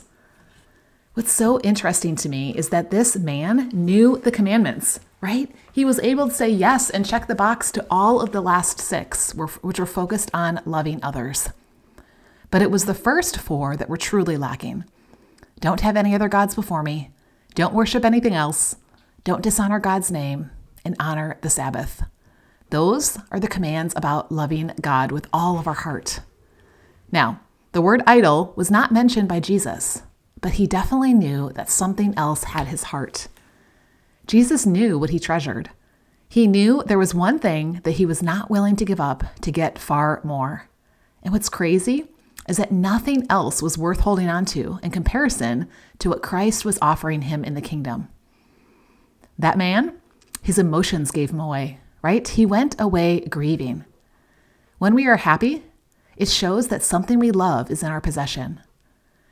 What's 1.15 1.33
so 1.33 1.59
interesting 1.59 2.15
to 2.15 2.29
me 2.29 2.55
is 2.55 2.69
that 2.69 2.91
this 2.91 3.17
man 3.17 3.67
knew 3.73 4.19
the 4.19 4.31
commandments, 4.31 5.01
right? 5.19 5.53
He 5.73 5.83
was 5.83 5.99
able 5.99 6.29
to 6.29 6.33
say 6.33 6.47
yes 6.47 6.89
and 6.89 7.05
check 7.05 7.27
the 7.27 7.35
box 7.35 7.73
to 7.73 7.85
all 7.89 8.21
of 8.21 8.31
the 8.31 8.39
last 8.39 8.79
six, 8.79 9.35
which 9.35 9.81
were 9.81 9.85
focused 9.85 10.31
on 10.33 10.61
loving 10.65 11.03
others. 11.03 11.49
But 12.49 12.61
it 12.61 12.71
was 12.71 12.85
the 12.85 12.93
first 12.93 13.37
four 13.37 13.75
that 13.75 13.89
were 13.89 13.97
truly 13.97 14.37
lacking. 14.37 14.85
Don't 15.59 15.81
have 15.81 15.97
any 15.97 16.15
other 16.15 16.29
gods 16.29 16.55
before 16.55 16.83
me. 16.83 17.11
Don't 17.53 17.73
worship 17.73 18.05
anything 18.05 18.33
else. 18.33 18.77
Don't 19.25 19.43
dishonor 19.43 19.79
God's 19.79 20.09
name 20.09 20.51
and 20.85 20.95
honor 21.01 21.37
the 21.41 21.49
Sabbath. 21.49 22.03
Those 22.69 23.19
are 23.29 23.41
the 23.41 23.49
commands 23.49 23.93
about 23.97 24.31
loving 24.31 24.71
God 24.79 25.11
with 25.11 25.27
all 25.33 25.59
of 25.59 25.67
our 25.67 25.73
heart. 25.73 26.21
Now, 27.11 27.41
the 27.71 27.81
word 27.81 28.01
idol 28.07 28.53
was 28.55 28.71
not 28.71 28.91
mentioned 28.91 29.27
by 29.27 29.39
Jesus, 29.39 30.01
but 30.41 30.53
he 30.53 30.65
definitely 30.65 31.13
knew 31.13 31.51
that 31.53 31.69
something 31.69 32.13
else 32.17 32.45
had 32.45 32.67
his 32.67 32.83
heart. 32.83 33.27
Jesus 34.25 34.65
knew 34.65 34.97
what 34.97 35.11
he 35.11 35.19
treasured. 35.19 35.69
He 36.27 36.47
knew 36.47 36.83
there 36.85 36.97
was 36.97 37.13
one 37.13 37.39
thing 37.39 37.81
that 37.83 37.93
he 37.93 38.05
was 38.05 38.23
not 38.23 38.49
willing 38.49 38.75
to 38.75 38.85
give 38.85 38.99
up 38.99 39.23
to 39.41 39.51
get 39.51 39.79
far 39.79 40.21
more. 40.23 40.69
And 41.23 41.33
what's 41.33 41.49
crazy 41.49 42.07
is 42.47 42.57
that 42.57 42.71
nothing 42.71 43.25
else 43.29 43.61
was 43.61 43.77
worth 43.77 43.99
holding 43.99 44.29
on 44.29 44.45
to 44.45 44.79
in 44.81 44.89
comparison 44.89 45.67
to 45.99 46.09
what 46.09 46.23
Christ 46.23 46.65
was 46.65 46.79
offering 46.81 47.23
him 47.23 47.43
in 47.43 47.53
the 47.53 47.61
kingdom. 47.61 48.09
That 49.37 49.57
man, 49.57 49.97
his 50.41 50.57
emotions 50.57 51.11
gave 51.11 51.29
him 51.29 51.39
away, 51.39 51.79
right? 52.01 52.27
He 52.27 52.45
went 52.45 52.79
away 52.79 53.21
grieving. 53.21 53.85
When 54.79 54.95
we 54.95 55.05
are 55.07 55.17
happy, 55.17 55.63
it 56.19 56.27
shows 56.27 56.67
that 56.67 56.83
something 56.83 57.17
we 57.17 57.31
love 57.31 57.71
is 57.71 57.81
in 57.81 57.89
our 57.89 58.01
possession. 58.01 58.59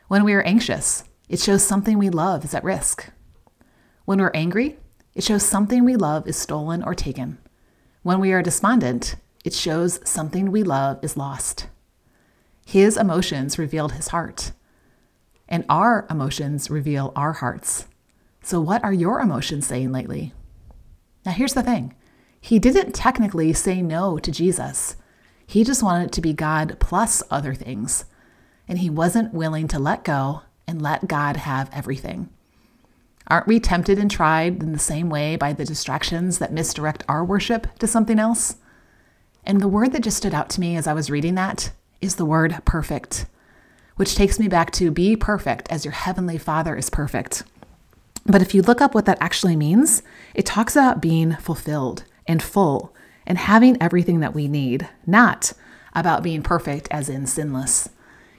When 0.08 0.24
we 0.24 0.34
are 0.34 0.42
anxious, 0.44 1.04
it 1.28 1.38
shows 1.42 1.62
something 1.62 1.98
we 2.00 2.10
love 2.10 2.46
is 2.46 2.56
at 2.56 2.64
risk. 2.64 3.10
When 4.06 4.20
we're 4.20 4.32
angry, 4.34 4.78
it 5.14 5.26
shows 5.26 5.44
something 5.44 5.84
we 5.84 5.98
love 5.98 6.26
is 6.28 6.38
stolen 6.38 6.82
or 6.82 6.96
taken. 6.96 7.40
When 8.04 8.22
we 8.22 8.32
are 8.32 8.42
despondent, 8.42 9.18
it 9.44 9.54
shows 9.54 10.00
something 10.10 10.50
we 10.50 10.64
love 10.64 11.04
is 11.04 11.18
lost. 11.18 11.68
His 12.66 12.96
emotions 12.96 13.60
revealed 13.60 13.94
his 13.94 14.08
heart, 14.08 14.54
and 15.50 15.66
our 15.68 16.08
emotions 16.10 16.70
reveal 16.70 17.12
our 17.18 17.34
hearts. 17.34 17.86
So, 18.42 18.62
what 18.62 18.82
are 18.86 18.94
your 18.94 19.20
emotions 19.20 19.68
saying 19.68 19.92
lately? 19.92 20.34
Now, 21.26 21.34
here's 21.34 21.54
the 21.54 21.64
thing 21.64 21.96
He 22.40 22.60
didn't 22.60 22.94
technically 22.94 23.52
say 23.52 23.82
no 23.82 24.18
to 24.20 24.32
Jesus, 24.32 24.96
he 25.48 25.64
just 25.64 25.82
wanted 25.82 26.12
to 26.12 26.22
be 26.22 26.34
God 26.34 26.76
plus 26.80 27.24
other 27.32 27.56
things. 27.56 28.06
And 28.68 28.80
he 28.80 28.90
wasn't 28.90 29.34
willing 29.34 29.70
to 29.70 29.80
let 29.80 30.04
go 30.04 30.42
and 30.68 30.82
let 30.82 31.08
God 31.08 31.38
have 31.38 31.70
everything. 31.74 32.30
Aren't 33.30 33.48
we 33.48 33.60
tempted 33.60 33.98
and 33.98 34.12
tried 34.12 34.62
in 34.62 34.74
the 34.74 34.80
same 34.80 35.10
way 35.10 35.38
by 35.38 35.54
the 35.54 35.66
distractions 35.66 36.40
that 36.40 36.52
misdirect 36.52 37.04
our 37.08 37.24
worship 37.24 37.68
to 37.80 37.88
something 37.88 38.20
else? 38.20 38.58
And 39.46 39.62
the 39.62 39.70
word 39.70 39.94
that 39.94 40.04
just 40.04 40.18
stood 40.18 40.34
out 40.34 40.50
to 40.52 40.60
me 40.60 40.76
as 40.76 40.86
I 40.86 40.94
was 40.94 41.10
reading 41.10 41.36
that 41.36 41.72
is 42.02 42.16
the 42.16 42.26
word 42.26 42.62
perfect, 42.66 43.26
which 43.96 44.16
takes 44.16 44.40
me 44.40 44.50
back 44.50 44.72
to 44.72 44.92
be 44.92 45.16
perfect 45.16 45.72
as 45.72 45.86
your 45.86 45.94
heavenly 45.94 46.38
Father 46.38 46.76
is 46.76 46.90
perfect. 46.90 47.44
But 48.26 48.42
if 48.42 48.54
you 48.54 48.62
look 48.62 48.82
up 48.82 48.94
what 48.94 49.06
that 49.06 49.22
actually 49.22 49.56
means, 49.56 50.04
it 50.36 50.46
talks 50.46 50.76
about 50.76 51.02
being 51.02 51.38
fulfilled 51.38 52.04
and 52.28 52.44
full 52.44 52.94
and 53.28 53.38
having 53.38 53.80
everything 53.80 54.22
that 54.22 54.34
we 54.34 54.48
need, 54.48 54.90
not 55.06 55.54
about 55.94 56.24
being 56.24 56.42
perfect 56.42 56.88
as 56.90 57.10
in 57.10 57.28
sinless. 57.28 57.90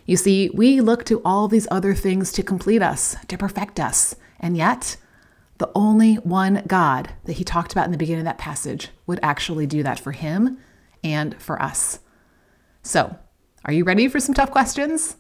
You 0.06 0.16
see, 0.16 0.50
we 0.54 0.80
look 0.80 1.04
to 1.04 1.20
all 1.24 1.46
these 1.46 1.68
other 1.70 1.94
things 1.94 2.32
to 2.32 2.42
complete 2.42 2.82
us, 2.82 3.14
to 3.28 3.38
perfect 3.38 3.78
us, 3.78 4.16
and 4.40 4.56
yet, 4.56 4.96
the 5.58 5.70
only 5.74 6.14
one 6.16 6.62
God 6.66 7.10
that 7.24 7.34
he 7.34 7.44
talked 7.44 7.72
about 7.72 7.84
in 7.84 7.92
the 7.92 7.98
beginning 7.98 8.20
of 8.20 8.24
that 8.24 8.38
passage 8.38 8.88
would 9.06 9.20
actually 9.22 9.66
do 9.66 9.82
that 9.82 10.00
for 10.00 10.12
him 10.12 10.58
and 11.04 11.40
for 11.40 11.60
us. 11.60 11.98
So, 12.82 13.18
are 13.64 13.72
you 13.72 13.84
ready 13.84 14.08
for 14.08 14.20
some 14.20 14.34
tough 14.34 14.50
questions? 14.50 15.16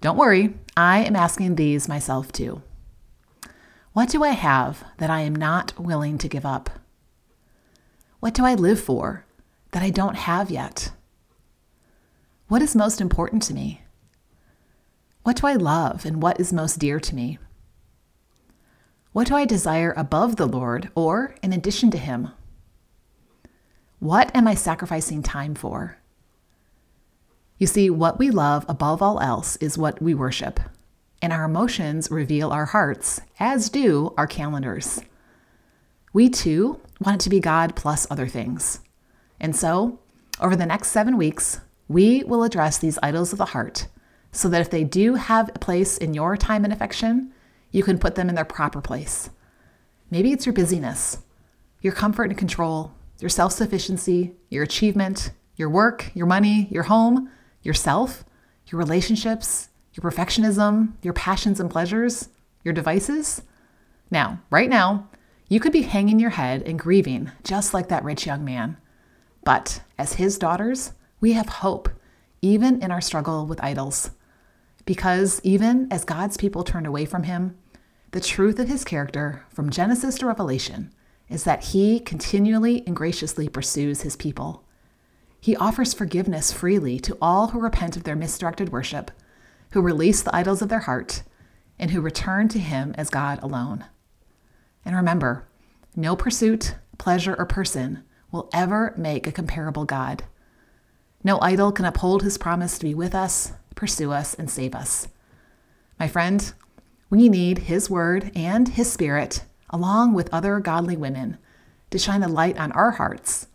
Don't 0.00 0.18
worry, 0.18 0.54
I 0.76 1.04
am 1.04 1.14
asking 1.14 1.54
these 1.54 1.88
myself 1.88 2.32
too. 2.32 2.62
What 3.92 4.08
do 4.08 4.24
I 4.24 4.30
have 4.30 4.82
that 4.98 5.10
I 5.10 5.20
am 5.20 5.36
not 5.36 5.78
willing 5.78 6.18
to 6.18 6.28
give 6.28 6.46
up? 6.46 6.70
What 8.22 8.34
do 8.34 8.44
I 8.44 8.54
live 8.54 8.78
for 8.78 9.24
that 9.72 9.82
I 9.82 9.90
don't 9.90 10.14
have 10.14 10.48
yet? 10.48 10.92
What 12.46 12.62
is 12.62 12.76
most 12.76 13.00
important 13.00 13.42
to 13.42 13.52
me? 13.52 13.82
What 15.24 15.34
do 15.34 15.48
I 15.48 15.54
love 15.54 16.06
and 16.06 16.22
what 16.22 16.38
is 16.38 16.52
most 16.52 16.78
dear 16.78 17.00
to 17.00 17.16
me? 17.16 17.40
What 19.12 19.26
do 19.26 19.34
I 19.34 19.44
desire 19.44 19.92
above 19.96 20.36
the 20.36 20.46
Lord 20.46 20.88
or 20.94 21.34
in 21.42 21.52
addition 21.52 21.90
to 21.90 21.98
Him? 21.98 22.28
What 23.98 24.30
am 24.36 24.46
I 24.46 24.54
sacrificing 24.54 25.24
time 25.24 25.56
for? 25.56 25.98
You 27.58 27.66
see, 27.66 27.90
what 27.90 28.20
we 28.20 28.30
love 28.30 28.64
above 28.68 29.02
all 29.02 29.18
else 29.18 29.56
is 29.56 29.76
what 29.76 30.00
we 30.00 30.14
worship, 30.14 30.60
and 31.20 31.32
our 31.32 31.42
emotions 31.42 32.08
reveal 32.08 32.52
our 32.52 32.66
hearts, 32.66 33.20
as 33.40 33.68
do 33.68 34.14
our 34.16 34.28
calendars. 34.28 35.00
We 36.12 36.28
too 36.28 36.78
want 37.02 37.20
it 37.20 37.24
to 37.24 37.30
be 37.30 37.40
God 37.40 37.76
plus 37.76 38.06
other 38.10 38.26
things. 38.26 38.80
And 39.40 39.54
so, 39.54 39.98
over 40.40 40.56
the 40.56 40.66
next 40.66 40.88
seven 40.88 41.16
weeks, 41.16 41.60
we 41.88 42.24
will 42.24 42.42
address 42.42 42.78
these 42.78 42.98
idols 43.02 43.32
of 43.32 43.38
the 43.38 43.46
heart 43.46 43.86
so 44.32 44.48
that 44.48 44.60
if 44.60 44.70
they 44.70 44.84
do 44.84 45.14
have 45.14 45.50
a 45.54 45.58
place 45.58 45.98
in 45.98 46.14
your 46.14 46.36
time 46.36 46.64
and 46.64 46.72
affection, 46.72 47.32
you 47.70 47.82
can 47.82 47.98
put 47.98 48.14
them 48.14 48.28
in 48.28 48.34
their 48.34 48.44
proper 48.44 48.80
place. 48.80 49.30
Maybe 50.10 50.32
it's 50.32 50.46
your 50.46 50.52
busyness, 50.54 51.18
your 51.80 51.92
comfort 51.92 52.30
and 52.30 52.38
control, 52.38 52.92
your 53.20 53.28
self 53.28 53.52
sufficiency, 53.52 54.34
your 54.48 54.62
achievement, 54.62 55.32
your 55.56 55.68
work, 55.68 56.10
your 56.14 56.26
money, 56.26 56.68
your 56.70 56.84
home, 56.84 57.30
yourself, 57.62 58.24
your 58.66 58.78
relationships, 58.78 59.68
your 59.94 60.10
perfectionism, 60.10 60.92
your 61.02 61.12
passions 61.12 61.60
and 61.60 61.70
pleasures, 61.70 62.28
your 62.64 62.74
devices. 62.74 63.42
Now, 64.10 64.40
right 64.50 64.68
now, 64.68 65.08
you 65.52 65.60
could 65.60 65.72
be 65.72 65.82
hanging 65.82 66.18
your 66.18 66.30
head 66.30 66.62
and 66.62 66.78
grieving 66.78 67.30
just 67.44 67.74
like 67.74 67.88
that 67.88 68.04
rich 68.04 68.24
young 68.24 68.42
man. 68.42 68.78
But 69.44 69.82
as 69.98 70.14
his 70.14 70.38
daughters, 70.38 70.94
we 71.20 71.34
have 71.34 71.46
hope, 71.46 71.90
even 72.40 72.82
in 72.82 72.90
our 72.90 73.02
struggle 73.02 73.44
with 73.44 73.62
idols. 73.62 74.12
Because 74.86 75.42
even 75.44 75.88
as 75.90 76.06
God's 76.06 76.38
people 76.38 76.64
turned 76.64 76.86
away 76.86 77.04
from 77.04 77.24
him, 77.24 77.58
the 78.12 78.20
truth 78.20 78.58
of 78.58 78.68
his 78.68 78.82
character 78.82 79.44
from 79.50 79.68
Genesis 79.68 80.16
to 80.20 80.26
Revelation 80.26 80.90
is 81.28 81.44
that 81.44 81.64
he 81.64 82.00
continually 82.00 82.82
and 82.86 82.96
graciously 82.96 83.46
pursues 83.46 84.00
his 84.00 84.16
people. 84.16 84.64
He 85.38 85.54
offers 85.56 85.92
forgiveness 85.92 86.50
freely 86.50 86.98
to 87.00 87.18
all 87.20 87.48
who 87.48 87.60
repent 87.60 87.94
of 87.98 88.04
their 88.04 88.16
misdirected 88.16 88.72
worship, 88.72 89.10
who 89.72 89.82
release 89.82 90.22
the 90.22 90.34
idols 90.34 90.62
of 90.62 90.70
their 90.70 90.78
heart, 90.78 91.24
and 91.78 91.90
who 91.90 92.00
return 92.00 92.48
to 92.48 92.58
him 92.58 92.94
as 92.96 93.10
God 93.10 93.38
alone. 93.42 93.84
And 94.84 94.96
remember, 94.96 95.46
no 95.94 96.16
pursuit, 96.16 96.74
pleasure, 96.98 97.34
or 97.38 97.46
person 97.46 98.02
will 98.30 98.48
ever 98.52 98.94
make 98.96 99.26
a 99.26 99.32
comparable 99.32 99.84
God. 99.84 100.24
No 101.22 101.40
idol 101.40 101.70
can 101.72 101.84
uphold 101.84 102.22
his 102.22 102.38
promise 102.38 102.78
to 102.78 102.86
be 102.86 102.94
with 102.94 103.14
us, 103.14 103.52
pursue 103.74 104.10
us, 104.10 104.34
and 104.34 104.50
save 104.50 104.74
us. 104.74 105.08
My 105.98 106.08
friend, 106.08 106.52
we 107.12 107.28
need 107.28 107.58
His 107.58 107.90
Word 107.90 108.32
and 108.34 108.68
His 108.68 108.90
Spirit, 108.90 109.44
along 109.68 110.14
with 110.14 110.32
other 110.32 110.58
godly 110.60 110.96
women, 110.96 111.36
to 111.90 111.98
shine 111.98 112.22
a 112.22 112.28
light 112.28 112.56
on 112.56 112.72
our 112.72 112.92
hearts, 112.92 113.48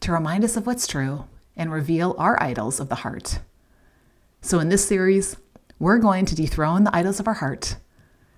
to 0.00 0.10
remind 0.10 0.42
us 0.42 0.56
of 0.56 0.66
what's 0.66 0.86
true, 0.86 1.26
and 1.56 1.72
reveal 1.72 2.16
our 2.18 2.42
idols 2.42 2.80
of 2.80 2.88
the 2.88 2.96
heart. 2.96 3.38
So, 4.42 4.58
in 4.58 4.68
this 4.68 4.84
series, 4.84 5.36
we're 5.78 5.98
going 5.98 6.26
to 6.26 6.34
dethrone 6.34 6.82
the 6.82 6.94
idols 6.94 7.20
of 7.20 7.28
our 7.28 7.34
heart, 7.34 7.76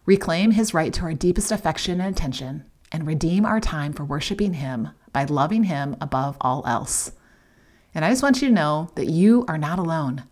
reclaim 0.06 0.52
His 0.52 0.72
right 0.72 0.92
to 0.94 1.02
our 1.02 1.14
deepest 1.14 1.52
affection 1.52 2.00
and 2.00 2.14
attention, 2.14 2.64
and 2.90 3.06
redeem 3.06 3.44
our 3.44 3.60
time 3.60 3.92
for 3.92 4.04
worshiping 4.04 4.54
Him 4.54 4.88
by 5.12 5.24
loving 5.24 5.64
Him 5.64 5.96
above 6.00 6.36
all 6.40 6.62
else. 6.66 7.12
And 7.94 8.04
I 8.04 8.10
just 8.10 8.22
want 8.22 8.40
you 8.40 8.48
to 8.48 8.54
know 8.54 8.90
that 8.94 9.08
you 9.08 9.44
are 9.48 9.58
not 9.58 9.78
alone. 9.78 10.24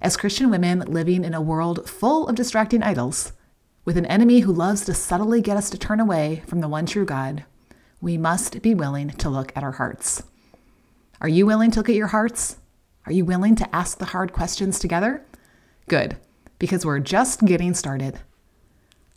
As 0.00 0.16
Christian 0.16 0.50
women 0.50 0.80
living 0.80 1.24
in 1.24 1.34
a 1.34 1.40
world 1.40 1.88
full 1.88 2.26
of 2.26 2.34
distracting 2.34 2.82
idols, 2.82 3.32
with 3.84 3.96
an 3.96 4.06
enemy 4.06 4.40
who 4.40 4.52
loves 4.52 4.84
to 4.84 4.94
subtly 4.94 5.40
get 5.40 5.56
us 5.56 5.68
to 5.70 5.78
turn 5.78 6.00
away 6.00 6.42
from 6.46 6.60
the 6.60 6.68
one 6.68 6.86
true 6.86 7.04
God, 7.04 7.44
we 8.00 8.16
must 8.16 8.62
be 8.62 8.74
willing 8.74 9.10
to 9.10 9.28
look 9.28 9.52
at 9.56 9.62
our 9.62 9.72
hearts. 9.72 10.22
Are 11.20 11.28
you 11.28 11.46
willing 11.46 11.70
to 11.72 11.80
look 11.80 11.88
at 11.88 11.94
your 11.94 12.08
hearts? 12.08 12.56
Are 13.06 13.12
you 13.12 13.24
willing 13.24 13.56
to 13.56 13.74
ask 13.74 13.98
the 13.98 14.06
hard 14.06 14.32
questions 14.32 14.78
together? 14.78 15.24
Good, 15.88 16.16
because 16.58 16.86
we're 16.86 17.00
just 17.00 17.44
getting 17.44 17.74
started. 17.74 18.20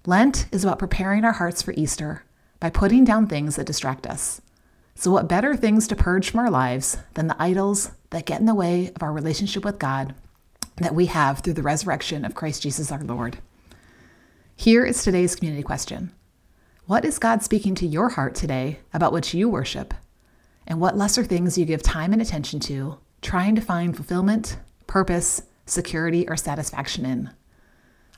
Lent 0.08 0.46
is 0.52 0.64
about 0.64 0.78
preparing 0.78 1.26
our 1.26 1.32
hearts 1.32 1.64
for 1.64 1.74
Easter 1.76 2.24
by 2.60 2.70
putting 2.70 3.04
down 3.04 3.26
things 3.26 3.56
that 3.56 3.66
distract 3.66 4.06
us. 4.06 4.40
So, 4.94 5.10
what 5.10 5.28
better 5.28 5.56
things 5.56 5.88
to 5.88 5.96
purge 5.96 6.30
from 6.30 6.42
our 6.42 6.52
lives 6.52 6.98
than 7.16 7.26
the 7.26 7.36
idols 7.42 7.92
that 8.12 8.28
get 8.28 8.40
in 8.40 8.46
the 8.46 8.54
way 8.54 8.92
of 8.96 9.02
our 9.02 9.12
relationship 9.12 9.66
with 9.66 9.80
God 9.80 10.14
that 10.78 10.94
we 10.94 11.08
have 11.08 11.40
through 11.40 11.54
the 11.54 11.64
resurrection 11.64 12.24
of 12.24 12.36
Christ 12.36 12.62
Jesus 12.62 12.92
our 12.92 13.04
Lord? 13.04 13.40
Here 14.56 14.86
is 14.86 15.04
today's 15.04 15.36
community 15.36 15.64
question 15.64 16.12
What 16.86 17.04
is 17.04 17.18
God 17.18 17.42
speaking 17.42 17.74
to 17.76 17.88
your 17.88 18.10
heart 18.10 18.36
today 18.36 18.80
about 18.94 19.12
what 19.12 19.34
you 19.34 19.50
worship? 19.50 19.94
And 20.68 20.80
what 20.80 20.98
lesser 20.98 21.24
things 21.24 21.58
you 21.58 21.66
give 21.66 21.82
time 21.82 22.14
and 22.14 22.22
attention 22.22 22.60
to, 22.62 23.00
trying 23.22 23.56
to 23.56 23.62
find 23.62 23.96
fulfillment, 23.96 24.58
purpose, 24.86 25.42
security, 25.66 26.28
or 26.28 26.38
satisfaction 26.38 27.06
in? 27.06 27.32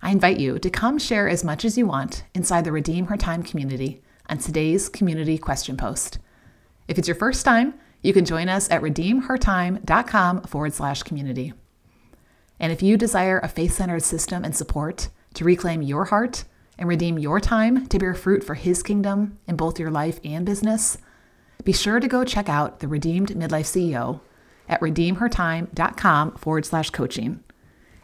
I 0.02 0.12
invite 0.12 0.40
you 0.40 0.60
to 0.60 0.70
come 0.70 1.00
share 1.00 1.28
as 1.28 1.44
much 1.44 1.66
as 1.66 1.78
you 1.78 1.86
want 1.86 2.24
inside 2.36 2.64
the 2.64 2.72
Redeem 2.72 3.08
Her 3.08 3.18
Time 3.18 3.42
community 3.42 4.02
on 4.30 4.38
today's 4.38 4.90
community 4.90 5.38
question 5.38 5.76
post. 5.76 6.20
If 6.88 6.98
it's 6.98 7.08
your 7.08 7.16
first 7.16 7.44
time, 7.44 7.74
you 8.02 8.14
can 8.14 8.26
join 8.26 8.48
us 8.48 8.70
at 8.70 8.82
redeemhertime.com 8.82 10.44
forward 10.44 10.74
slash 10.74 11.04
community. 11.04 11.54
And 12.60 12.72
if 12.72 12.84
you 12.84 12.96
desire 12.98 13.40
a 13.40 13.48
faith 13.48 13.74
centered 13.74 14.04
system 14.04 14.44
and 14.44 14.56
support, 14.56 15.10
to 15.34 15.44
reclaim 15.44 15.82
your 15.82 16.06
heart 16.06 16.46
and 16.78 16.88
redeem 16.88 17.20
your 17.20 17.40
time 17.40 17.88
to 17.88 18.00
bear 18.00 18.14
fruit 18.14 18.44
for 18.44 18.54
His 18.56 18.84
kingdom 18.84 19.40
in 19.48 19.56
both 19.56 19.80
your 19.80 19.92
life 19.92 20.20
and 20.24 20.46
business, 20.46 20.98
be 21.64 21.74
sure 21.74 22.00
to 22.00 22.08
go 22.08 22.24
check 22.24 22.50
out 22.50 22.80
the 22.80 22.88
Redeemed 22.88 23.30
Midlife 23.30 23.66
CEO 23.66 24.22
at 24.70 24.80
redeemhertime.com 24.82 26.34
forward 26.34 26.66
slash 26.66 26.92
coaching 26.92 27.44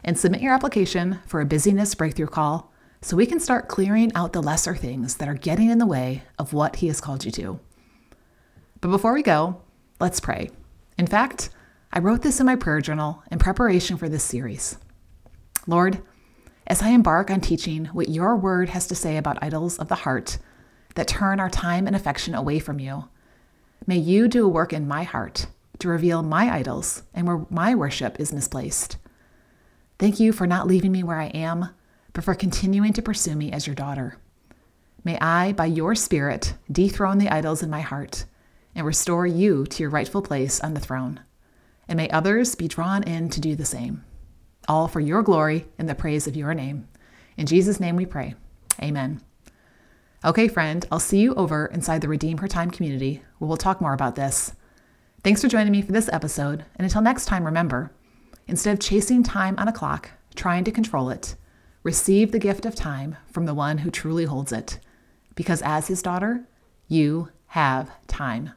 and 0.04 0.18
submit 0.18 0.42
your 0.42 0.52
application 0.52 1.18
for 1.26 1.40
a 1.40 1.46
busyness 1.46 1.94
breakthrough 1.94 2.26
call 2.26 2.72
so 3.00 3.16
we 3.16 3.26
can 3.26 3.40
start 3.40 3.68
clearing 3.68 4.12
out 4.14 4.32
the 4.32 4.42
lesser 4.42 4.74
things 4.74 5.16
that 5.16 5.28
are 5.28 5.34
getting 5.34 5.70
in 5.70 5.78
the 5.78 5.86
way 5.86 6.22
of 6.38 6.52
what 6.52 6.76
He 6.76 6.86
has 6.88 7.00
called 7.00 7.24
you 7.24 7.30
to. 7.32 7.60
But 8.80 8.88
before 8.88 9.12
we 9.12 9.22
go, 9.22 9.60
let's 10.00 10.20
pray. 10.20 10.50
In 10.98 11.06
fact, 11.06 11.50
I 11.92 11.98
wrote 11.98 12.22
this 12.22 12.40
in 12.40 12.46
my 12.46 12.56
prayer 12.56 12.80
journal 12.80 13.22
in 13.30 13.38
preparation 13.38 13.96
for 13.96 14.08
this 14.08 14.24
series. 14.24 14.78
Lord, 15.66 16.02
as 16.66 16.82
I 16.82 16.88
embark 16.90 17.30
on 17.30 17.40
teaching 17.40 17.86
what 17.86 18.08
your 18.08 18.36
word 18.36 18.70
has 18.70 18.86
to 18.88 18.94
say 18.94 19.16
about 19.16 19.42
idols 19.42 19.78
of 19.78 19.88
the 19.88 19.94
heart 19.96 20.38
that 20.94 21.08
turn 21.08 21.40
our 21.40 21.50
time 21.50 21.86
and 21.86 21.94
affection 21.94 22.34
away 22.34 22.58
from 22.58 22.78
you, 22.78 23.08
may 23.86 23.98
you 23.98 24.28
do 24.28 24.46
a 24.46 24.48
work 24.48 24.72
in 24.72 24.88
my 24.88 25.02
heart 25.02 25.46
to 25.78 25.88
reveal 25.88 26.22
my 26.22 26.54
idols 26.54 27.02
and 27.12 27.26
where 27.26 27.44
my 27.50 27.74
worship 27.74 28.18
is 28.18 28.32
misplaced. 28.32 28.96
Thank 29.98 30.20
you 30.20 30.32
for 30.32 30.46
not 30.46 30.66
leaving 30.66 30.92
me 30.92 31.02
where 31.02 31.20
I 31.20 31.26
am, 31.26 31.70
but 32.12 32.24
for 32.24 32.34
continuing 32.34 32.92
to 32.94 33.02
pursue 33.02 33.36
me 33.36 33.52
as 33.52 33.66
your 33.66 33.76
daughter. 33.76 34.18
May 35.04 35.18
I, 35.18 35.52
by 35.52 35.66
your 35.66 35.94
Spirit, 35.94 36.54
dethrone 36.70 37.18
the 37.18 37.28
idols 37.28 37.62
in 37.62 37.70
my 37.70 37.82
heart 37.82 38.24
and 38.74 38.86
restore 38.86 39.26
you 39.26 39.66
to 39.66 39.82
your 39.82 39.90
rightful 39.90 40.22
place 40.22 40.60
on 40.60 40.74
the 40.74 40.80
throne. 40.80 41.20
And 41.86 41.96
may 41.96 42.08
others 42.10 42.54
be 42.54 42.66
drawn 42.66 43.02
in 43.02 43.28
to 43.30 43.40
do 43.40 43.54
the 43.54 43.64
same. 43.64 44.04
All 44.66 44.88
for 44.88 45.00
your 45.00 45.22
glory 45.22 45.66
and 45.78 45.88
the 45.88 45.94
praise 45.94 46.26
of 46.26 46.36
your 46.36 46.54
name. 46.54 46.88
In 47.36 47.46
Jesus' 47.46 47.80
name 47.80 47.96
we 47.96 48.06
pray. 48.06 48.34
Amen. 48.82 49.20
Okay, 50.24 50.48
friend, 50.48 50.86
I'll 50.90 51.00
see 51.00 51.18
you 51.18 51.34
over 51.34 51.66
inside 51.66 52.00
the 52.00 52.08
Redeem 52.08 52.38
Her 52.38 52.48
Time 52.48 52.70
community 52.70 53.22
where 53.38 53.46
we'll 53.46 53.58
talk 53.58 53.80
more 53.80 53.92
about 53.92 54.16
this. 54.16 54.54
Thanks 55.22 55.42
for 55.42 55.48
joining 55.48 55.72
me 55.72 55.82
for 55.82 55.92
this 55.92 56.08
episode. 56.12 56.64
And 56.76 56.86
until 56.86 57.02
next 57.02 57.26
time, 57.26 57.44
remember 57.44 57.92
instead 58.46 58.74
of 58.74 58.80
chasing 58.80 59.22
time 59.22 59.54
on 59.58 59.68
a 59.68 59.72
clock, 59.72 60.10
trying 60.34 60.64
to 60.64 60.72
control 60.72 61.10
it, 61.10 61.36
receive 61.82 62.32
the 62.32 62.38
gift 62.38 62.66
of 62.66 62.74
time 62.74 63.16
from 63.30 63.46
the 63.46 63.54
one 63.54 63.78
who 63.78 63.90
truly 63.90 64.24
holds 64.24 64.52
it. 64.52 64.78
Because 65.34 65.62
as 65.62 65.88
his 65.88 66.02
daughter, 66.02 66.46
you 66.88 67.28
have 67.48 67.90
time. 68.06 68.50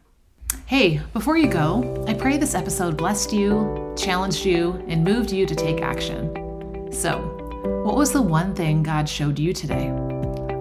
Hey, 0.65 1.02
before 1.13 1.38
you 1.38 1.47
go, 1.47 2.06
I 2.08 2.13
pray 2.13 2.38
this 2.38 2.56
episode 2.56 2.97
blessed 2.97 3.34
you, 3.34 3.93
challenged 3.97 4.45
you, 4.45 4.84
and 4.88 5.04
moved 5.04 5.32
you 5.32 5.45
to 5.45 5.56
take 5.56 5.82
action. 5.82 6.91
So, 6.91 7.19
what 7.84 7.95
was 7.95 8.12
the 8.12 8.21
one 8.21 8.56
thing 8.56 8.84
God 8.84 9.08
showed 9.08 9.39
you 9.39 9.54
today? 9.54 9.89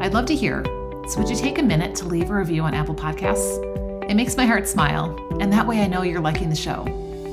I'd 0.01 0.15
love 0.15 0.27
to 0.27 0.35
hear. 0.35 0.65
So, 1.09 1.19
would 1.19 1.29
you 1.29 1.37
take 1.37 1.59
a 1.59 1.63
minute 1.63 1.95
to 1.97 2.05
leave 2.05 2.31
a 2.31 2.35
review 2.35 2.63
on 2.63 2.75
Apple 2.75 2.95
Podcasts? 2.95 3.63
It 4.11 4.15
makes 4.15 4.37
my 4.37 4.47
heart 4.47 4.69
smile, 4.69 5.17
and 5.41 5.53
that 5.53 5.67
way 5.67 5.81
I 5.81 5.87
know 5.87 6.03
you're 6.03 6.21
liking 6.21 6.51
the 6.51 6.57
show. 6.57 6.85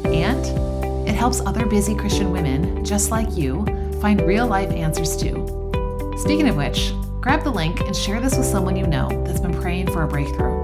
And 0.05 0.72
it 1.05 1.15
helps 1.15 1.41
other 1.41 1.65
busy 1.65 1.95
Christian 1.95 2.31
women 2.31 2.83
just 2.83 3.11
like 3.11 3.35
you 3.35 3.65
find 4.01 4.21
real 4.21 4.47
life 4.47 4.71
answers 4.71 5.15
too. 5.15 5.47
Speaking 6.17 6.49
of 6.49 6.55
which, 6.55 6.93
grab 7.21 7.43
the 7.43 7.51
link 7.51 7.79
and 7.81 7.95
share 7.95 8.19
this 8.19 8.37
with 8.37 8.45
someone 8.45 8.75
you 8.75 8.87
know 8.87 9.09
that's 9.25 9.39
been 9.39 9.53
praying 9.53 9.91
for 9.91 10.03
a 10.03 10.07
breakthrough. 10.07 10.63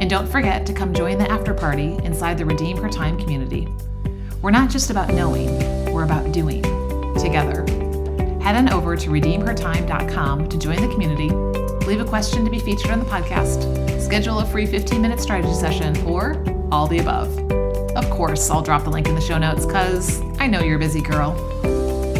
And 0.00 0.10
don't 0.10 0.26
forget 0.26 0.66
to 0.66 0.72
come 0.72 0.92
join 0.92 1.18
the 1.18 1.30
after 1.30 1.54
party 1.54 1.98
inside 2.02 2.38
the 2.38 2.44
Redeem 2.44 2.76
Her 2.76 2.88
Time 2.88 3.18
community. 3.18 3.68
We're 4.42 4.50
not 4.50 4.70
just 4.70 4.90
about 4.90 5.08
knowing, 5.14 5.46
we're 5.92 6.04
about 6.04 6.32
doing 6.32 6.62
together. 7.18 7.64
Head 8.42 8.56
on 8.56 8.72
over 8.72 8.96
to 8.96 9.10
redeemhertime.com 9.10 10.48
to 10.48 10.58
join 10.58 10.80
the 10.80 10.88
community, 10.88 11.30
leave 11.86 12.00
a 12.00 12.04
question 12.04 12.44
to 12.44 12.50
be 12.50 12.58
featured 12.58 12.90
on 12.90 12.98
the 12.98 13.06
podcast, 13.06 14.00
schedule 14.00 14.40
a 14.40 14.46
free 14.46 14.66
15 14.66 15.00
minute 15.00 15.20
strategy 15.20 15.54
session, 15.54 15.96
or 16.04 16.42
all 16.72 16.88
the 16.88 16.98
above. 16.98 17.61
Course, 18.12 18.50
I'll 18.50 18.60
drop 18.60 18.84
the 18.84 18.90
link 18.90 19.08
in 19.08 19.14
the 19.14 19.22
show 19.22 19.38
notes 19.38 19.64
because 19.64 20.20
I 20.38 20.46
know 20.46 20.60
you're 20.60 20.76
a 20.76 20.78
busy 20.78 21.00
girl. 21.00 21.32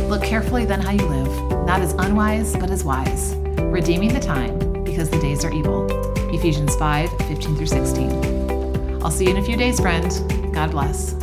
Look 0.08 0.22
carefully 0.22 0.64
then 0.64 0.80
how 0.80 0.90
you 0.90 1.04
live, 1.04 1.66
not 1.66 1.82
as 1.82 1.92
unwise, 1.92 2.56
but 2.56 2.70
as 2.70 2.82
wise, 2.82 3.34
redeeming 3.58 4.14
the 4.14 4.18
time 4.18 4.58
because 4.84 5.10
the 5.10 5.18
days 5.18 5.44
are 5.44 5.52
evil. 5.52 5.86
Ephesians 6.34 6.74
5 6.76 7.10
15 7.10 7.56
through 7.56 7.66
16. 7.66 9.02
I'll 9.02 9.10
see 9.10 9.26
you 9.26 9.32
in 9.32 9.36
a 9.36 9.44
few 9.44 9.56
days, 9.56 9.80
friend. 9.80 10.10
God 10.54 10.70
bless. 10.70 11.21